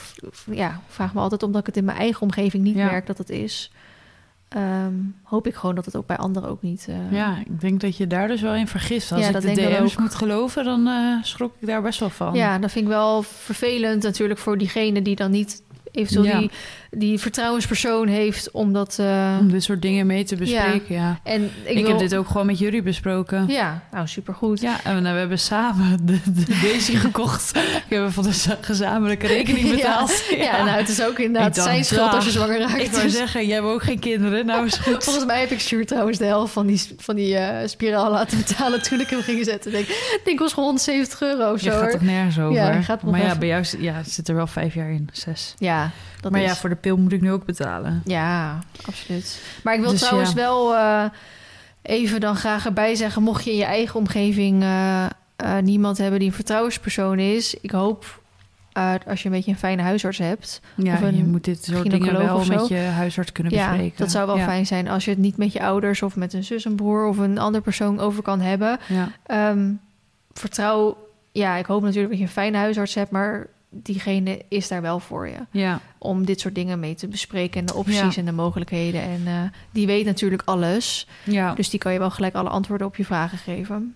[0.50, 2.84] ja, vraag me altijd omdat ik het in mijn eigen omgeving niet Ja.
[2.90, 3.70] merk dat het is.
[4.48, 6.86] Ehm, hoop ik gewoon dat het ook bij anderen ook niet.
[6.88, 9.12] eh, ja, ik denk dat je daar dus wel in vergist.
[9.12, 12.34] Als Ja, ik de DM's moet geloven, dan eh, schrok ik daar best wel van.
[12.34, 15.62] Ja, dat vind ik wel vervelend natuurlijk voor diegene die dan niet
[15.93, 16.39] eventueel Ja.
[16.39, 16.51] die,
[16.91, 18.51] die vertrouwenspersoon heeft.
[18.51, 18.97] Omdat.
[19.01, 21.20] eh, Om dit soort dingen mee te bespreken, ja.
[21.22, 23.45] en ik, Ik, wil, heb dit ook gewoon met jullie besproken.
[23.49, 24.61] Ja, nou supergoed.
[24.61, 27.57] Ja, en we hebben samen de, de Daisy gekocht.
[27.57, 30.24] Ik heb van de za- gezamenlijke rekening betaald.
[30.36, 32.36] Ja, nou, het is ook inderdaad dacht, zijn schuld als je ja.
[32.36, 32.82] zwanger raakt.
[32.82, 34.47] Ik wou Dus zeggen, jij hebt ook geen kinderen.
[34.47, 35.05] Nou is goed.
[35.05, 38.39] Volgens mij heb ik Sjoerd trouwens de helft van die, van die eh, spiraal laten
[38.39, 39.72] betalen toen ik hem ging zetten.
[39.72, 41.72] Denk, ik denk was gewoon 170 euro of Je zo.
[41.76, 41.91] gaat hoor.
[41.91, 42.53] toch nergens over?
[42.55, 45.09] Ja, gaat maar ja, bij jou ja, zit er wel vijf jaar in.
[45.12, 45.55] Zes.
[45.59, 45.78] Ja,
[46.20, 46.47] dat maar is...
[46.47, 48.03] ja, voor de pil moet ik nu ook betalen.
[48.05, 49.43] Ja, absoluut.
[49.62, 50.37] Maar ik wil Dus trouwens ja.
[50.37, 51.05] wel eh,
[51.83, 53.22] even dan graag erbij zeggen...
[53.22, 55.11] mocht je in je eigen omgeving eh, eh,
[55.62, 57.55] niemand hebben die een vertrouwenspersoon is...
[57.61, 58.20] ik hoop
[59.07, 60.61] als je een beetje een fijne huisarts hebt...
[60.74, 62.55] Ja, Of een je moet dit soort dingen wel of zo.
[62.55, 63.99] met je huisarts kunnen Ja, bespreken.
[63.99, 64.45] dat zou wel ja.
[64.45, 66.03] fijn zijn als je het niet met je ouders...
[66.03, 68.79] of met een zus, een broer of een andere persoon over kan hebben...
[68.89, 69.09] Ja.
[69.26, 69.72] Ehm,
[70.33, 70.97] vertrouw,
[71.33, 74.99] ja, ik hoop natuurlijk dat je een fijne huisarts hebt, maar diegene is daar wel
[75.01, 75.37] voor je.
[75.51, 78.21] ja, Om dit soort dingen mee te bespreken en de opties Ja.
[78.21, 79.01] en de mogelijkheden.
[79.03, 79.33] En eh,
[79.71, 81.07] die weet natuurlijk alles.
[81.25, 81.55] ja.
[81.55, 83.95] Dus die kan je wel gelijk alle antwoorden op je vragen geven.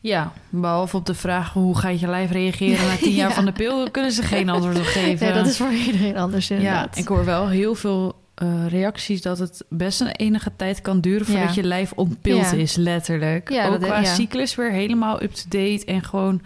[0.00, 3.34] ja, behalve op de vraag hoe gaat je lijf reageren na tien jaar Ja.
[3.34, 5.26] van de pil, kunnen ze geen antwoord op geven.
[5.26, 6.96] Nee, dat is voor iedereen anders ja, inderdaad.
[6.98, 11.26] ik hoor wel heel veel eh, reacties dat het best een enige tijd kan duren
[11.26, 11.62] voordat Ja.
[11.62, 12.52] je lijf ontpild Ja.
[12.56, 13.50] is, letterlijk.
[13.50, 14.14] Ja, Ook dat- qua ja.
[14.14, 16.40] cyclus weer helemaal up-to-date en gewoon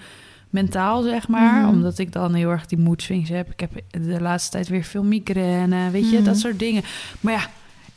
[0.50, 1.60] mentaal, zeg maar.
[1.60, 1.68] Mhm.
[1.68, 3.50] Omdat ik dan heel erg die mood swings heb.
[3.52, 6.24] Ik heb de laatste tijd weer veel migraine, weet je, Mhm.
[6.24, 6.82] dat soort dingen.
[7.20, 7.46] Maar ja,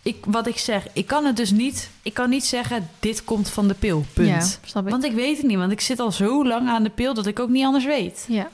[0.01, 1.89] ik, wat ik zeg, ik kan het dus niet...
[2.01, 4.27] Ik kan niet zeggen, dit komt van de pil, punt.
[4.61, 4.91] Ja, snap ik.
[4.91, 7.13] Want ik weet het niet, want ik zit al zo lang aan de pil...
[7.13, 8.25] dat ik ook niet anders weet.
[8.29, 8.49] Ja,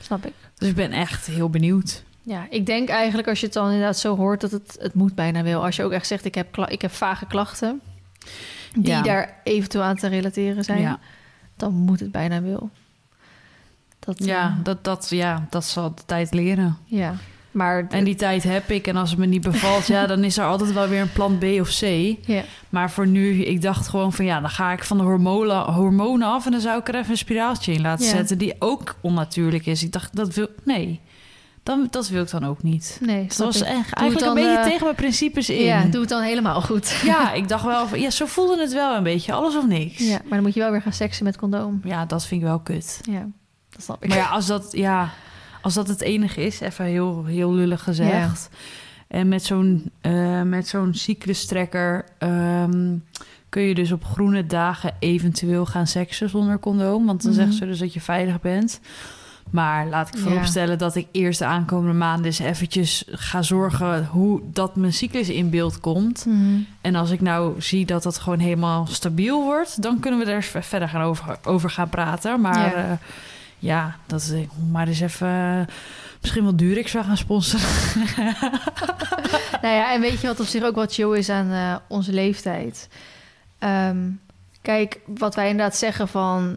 [0.00, 0.32] snap ik.
[0.58, 2.02] Dus ik ben echt heel benieuwd.
[2.22, 5.14] Ja, ik denk eigenlijk als je het dan inderdaad zo hoort dat het, het moet
[5.14, 5.64] bijna wel.
[5.64, 7.80] Als je ook echt zegt, ik heb, ik heb vage klachten.
[8.74, 9.02] die Ja.
[9.02, 10.98] daar eventueel aan te relateren zijn, Ja,
[11.56, 12.70] dan moet het bijna wel.
[14.06, 16.76] Dat, ja, eh, dat, dat, ja, dat zal de tijd leren.
[16.84, 17.14] ja.
[17.50, 18.86] Maar En die tijd heb ik.
[18.86, 21.38] En als het me niet bevalt, ja, dan is er altijd wel weer een plan
[21.38, 21.82] B of C.
[22.26, 22.42] ja.
[22.68, 26.28] Maar voor nu, ik dacht gewoon van ja, dan ga ik van de hormonen, hormonen
[26.28, 29.66] af en dan zou ik er even een spiraaltje in laten zetten die ook onnatuurlijk
[29.66, 29.82] is.
[29.82, 31.00] Ik dacht dat wil nee,
[31.62, 32.98] dan, dat wil ik dan ook niet.
[33.02, 33.66] nee, dat was ik.
[33.66, 35.64] echt, Doe eigenlijk het een dan, beetje eh, tegen mijn principes in.
[35.64, 37.00] Ja, doe het dan helemaal goed.
[37.04, 39.98] Ja, ik dacht wel van ja, zo voelde het wel een beetje, alles of niks.
[39.98, 41.80] Ja, maar dan moet je wel weer gaan seksen met condoom.
[41.84, 43.00] Ja, dat vind ik wel kut.
[43.10, 43.26] Ja,
[43.76, 44.08] dat snap ik.
[44.08, 45.10] Maar ja, als dat, ja,
[45.60, 48.48] als dat het enige is, even heel, heel lullig gezegd.
[49.08, 52.94] En met zo'n, eh, met zo'n cyclustrekker ehm,
[53.48, 57.06] kun je dus op groene dagen eventueel gaan seksen zonder condoom.
[57.06, 57.40] Want dan Mhm.
[57.40, 58.80] zeggen ze dus dat je veilig bent.
[59.50, 64.40] Maar laat ik vooropstellen dat ik eerst de aankomende maanden eens eventjes ga zorgen hoe
[64.52, 66.24] dat mijn cyclus in beeld komt.
[66.26, 66.58] Mhm.
[66.80, 70.42] En als ik nou zie dat dat gewoon helemaal stabiel wordt, dan kunnen we daar
[70.42, 72.40] verder gaan over, over gaan praten.
[72.40, 72.80] Maar Ja.
[72.88, 72.98] ja,
[73.58, 74.32] ja dat is
[74.70, 75.74] maar eens even eh,
[76.20, 77.66] misschien wel Durex zou gaan sponsoren.
[79.62, 82.12] Nou ja, en weet je wat op zich ook wat chill is aan eh, onze
[82.12, 82.88] leeftijd?
[83.58, 84.10] Ehm,
[84.62, 86.56] kijk, wat wij inderdaad zeggen van...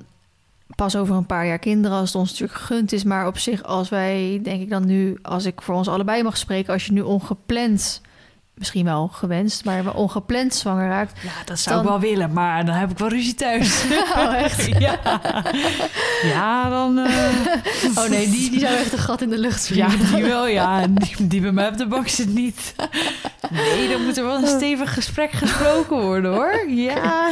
[0.75, 3.03] pas over een paar jaar kinderen als het ons natuurlijk gegund is.
[3.03, 5.17] Maar op zich, als wij, denk ik dan nu...
[5.21, 6.73] als ik voor ons allebei mag spreken...
[6.73, 8.01] als je nu ongepland,
[8.59, 9.65] misschien wel gewenst...
[9.65, 11.19] maar wel ongepland zwanger raakt...
[11.23, 13.83] Ja, dat zou Dan- ik wel willen, maar dan heb ik wel ruzie thuis.
[14.17, 14.65] Oh, echt?
[14.79, 14.99] ja.
[16.23, 16.97] ja, dan...
[16.97, 17.13] eh,
[18.03, 20.15] Oh nee, die, die zou echt een gat in de lucht ja, vliegen.
[20.15, 20.87] die wel, ja.
[20.87, 22.75] Die, die bij mij op de bank zit niet.
[23.49, 26.63] Nee, dan moet er wel een stevig gesprek gesproken worden, hoor.
[26.69, 27.29] Ja.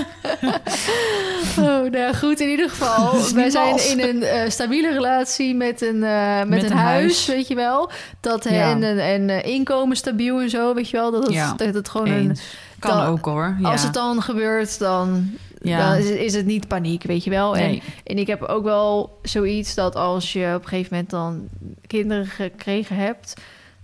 [1.60, 3.32] Oh, nou ja, goed, in ieder geval.
[3.34, 7.02] Wij zijn in een eh, stabiele relatie met een, eh, met Met een, een huis,
[7.02, 7.26] huis.
[7.26, 7.92] weet je wel.
[8.22, 8.72] Dat, Ja.
[8.72, 9.00] En, en,
[9.30, 11.12] en inkomen stabiel en zo, weet je wel.
[11.20, 12.38] Dat het, Ja, dat het gewoon een...
[12.80, 13.56] Kan dan- ook, hoor.
[13.60, 13.72] Ja.
[13.72, 15.90] Als het dan gebeurt, dan, Ja.
[15.90, 17.58] dan is, is het niet paniek, weet je wel.
[17.58, 17.84] En, Nee.
[18.04, 21.48] en ik heb ook wel zoiets dat als je op een gegeven moment dan
[21.88, 23.34] kinderen gekregen hebt...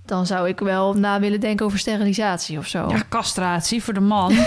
[0.06, 2.86] dan zou ik wel na willen denken over sterilisatie of zo.
[2.90, 4.34] Ja, castratie voor de man.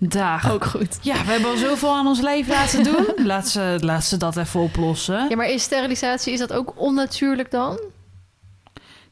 [0.00, 0.50] Dag.
[0.52, 0.98] Ook goed.
[1.02, 3.06] Ja, we hebben al zoveel aan ons leven laten doen.
[3.26, 5.26] Laat ze, laat ze dat even oplossen.
[5.28, 7.78] Ja, maar is sterilisatie, is dat ook onnatuurlijk dan?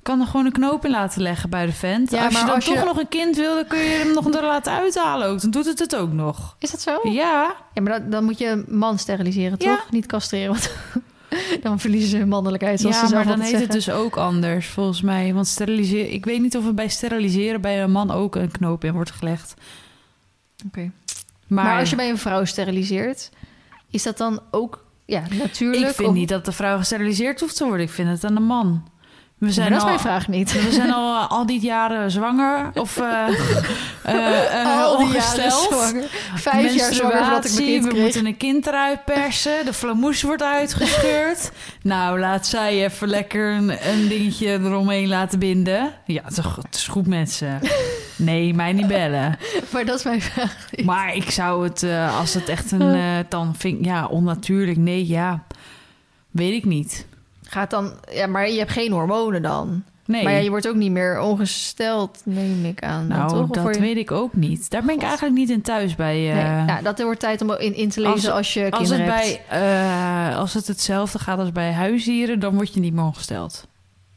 [0.06, 2.10] Kan er gewoon een knoop in laten leggen bij de vent.
[2.10, 4.12] Ja, als je dan als toch je- nog een kind wil, dan kun je hem
[4.14, 5.40] nog er laten uithalen ook.
[5.40, 6.56] Dan doet het het ook nog.
[6.58, 6.98] Is dat zo?
[7.02, 9.76] Ja, Ja, maar dan, dan moet je man steriliseren, Ja.
[9.76, 9.90] toch?
[9.90, 10.70] Niet castreren, want
[11.62, 14.16] dan verliezen ze hun mannelijkheid, zoals ja ze zelf maar dan heet het dus ook
[14.16, 15.34] anders, volgens mij.
[15.34, 16.12] Want steriliseren...
[16.12, 19.10] Ik weet niet of er bij steriliseren bij een man ook een knoop in wordt
[19.10, 19.54] gelegd.
[20.66, 20.90] Oké.
[21.46, 23.30] Maar, Maar, als je bij een vrouw steriliseert,
[23.90, 25.88] is dat dan ook ja, natuurlijk?
[25.88, 27.86] ik vind of- niet dat de vrouw gesteriliseerd hoeft te worden.
[27.86, 28.88] Ik vind het aan de man.
[29.38, 30.52] We zijn dat is al, mijn vraag niet.
[30.52, 33.04] We zijn al, al die jaren zwanger of eh
[34.02, 35.52] eh, eh, Al die jaren ongesteld.
[35.72, 36.04] zwanger.
[36.34, 38.02] Vijf jaar zwanger ik mijn Menstruatie, kind we kreeg.
[38.02, 39.64] moeten een kind eruit persen.
[39.64, 41.50] De flamoes wordt uitgescheurd.
[41.82, 45.92] nou, laat zij even lekker een, een dingetje eromheen laten binden.
[46.06, 47.56] Ja, het is, goed- het is goed met ze.
[48.16, 49.38] Nee, mij niet bellen.
[49.72, 50.86] Maar dat is mijn vraag niet.
[50.86, 52.94] Maar ik zou het, eh, als het echt een...
[52.94, 54.76] eh, dan vind ik, ja, onnatuurlijk.
[54.78, 55.42] Nee, ja,
[56.30, 57.06] weet ik niet.
[57.48, 57.92] Gaat dan...
[58.12, 59.82] Ja, maar je hebt geen hormonen dan.
[60.06, 60.22] Nee.
[60.24, 63.06] Maar ja, je wordt ook niet meer ongesteld, neem ik aan.
[63.06, 63.48] nou, toch?
[63.64, 64.70] Dat je- weet ik ook niet.
[64.70, 65.08] Daar ben ik God.
[65.08, 66.30] eigenlijk niet in thuis bij...
[66.30, 68.88] eh, Nee, nou, dat wordt tijd om in, in te lezen als, Als- je Als
[68.88, 69.08] het, hebt.
[69.10, 69.40] bij,
[70.30, 73.66] eh, als het hetzelfde gaat als bij huisdieren, dan word je niet meer ongesteld.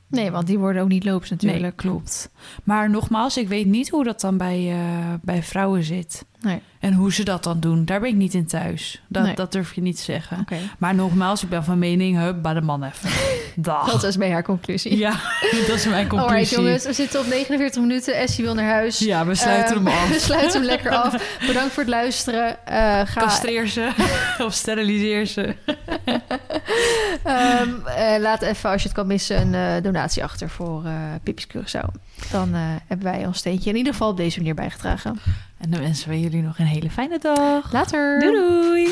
[0.07, 1.61] Nee, want die worden ook niet loops natuurlijk.
[1.61, 2.29] Nee, klopt.
[2.63, 6.25] Maar nogmaals, ik weet niet hoe dat dan bij, eh, bij vrouwen zit.
[6.41, 6.61] Nee.
[6.79, 7.85] En hoe ze dat dan doen.
[7.85, 9.01] Daar ben ik niet in thuis.
[9.07, 9.35] Dat, Nee.
[9.35, 10.45] dat durf je niet te zeggen.
[10.77, 13.09] Maar nogmaals, ik ben van mening, hup, bij de man even.
[13.55, 13.91] Dag.
[13.91, 14.97] dat is bij haar conclusie.
[14.97, 15.19] Ja,
[15.67, 16.31] dat is mijn conclusie.
[16.35, 18.15] Alright jongens, we zitten op 49 minuten.
[18.15, 18.99] Essie wil naar huis.
[18.99, 20.09] Ja, we sluiten Ehm, hem af.
[20.13, 21.39] We sluiten hem lekker af.
[21.47, 22.65] Bedankt voor het luisteren.
[22.65, 22.75] Eh,
[23.05, 23.89] ga, Castreer ze
[24.45, 25.55] of steriliseer ze.
[27.23, 30.93] ehm, eh, laat even, als je het kan missen, een eh, donatie achter voor eh
[31.23, 31.87] Pipi's Curaçao
[32.31, 35.19] dan eh, hebben wij ons steentje in ieder geval op deze manier bijgedragen.
[35.57, 37.71] En dan wensen we jullie nog een hele fijne dag.
[37.71, 38.19] Later.
[38.19, 38.91] doei.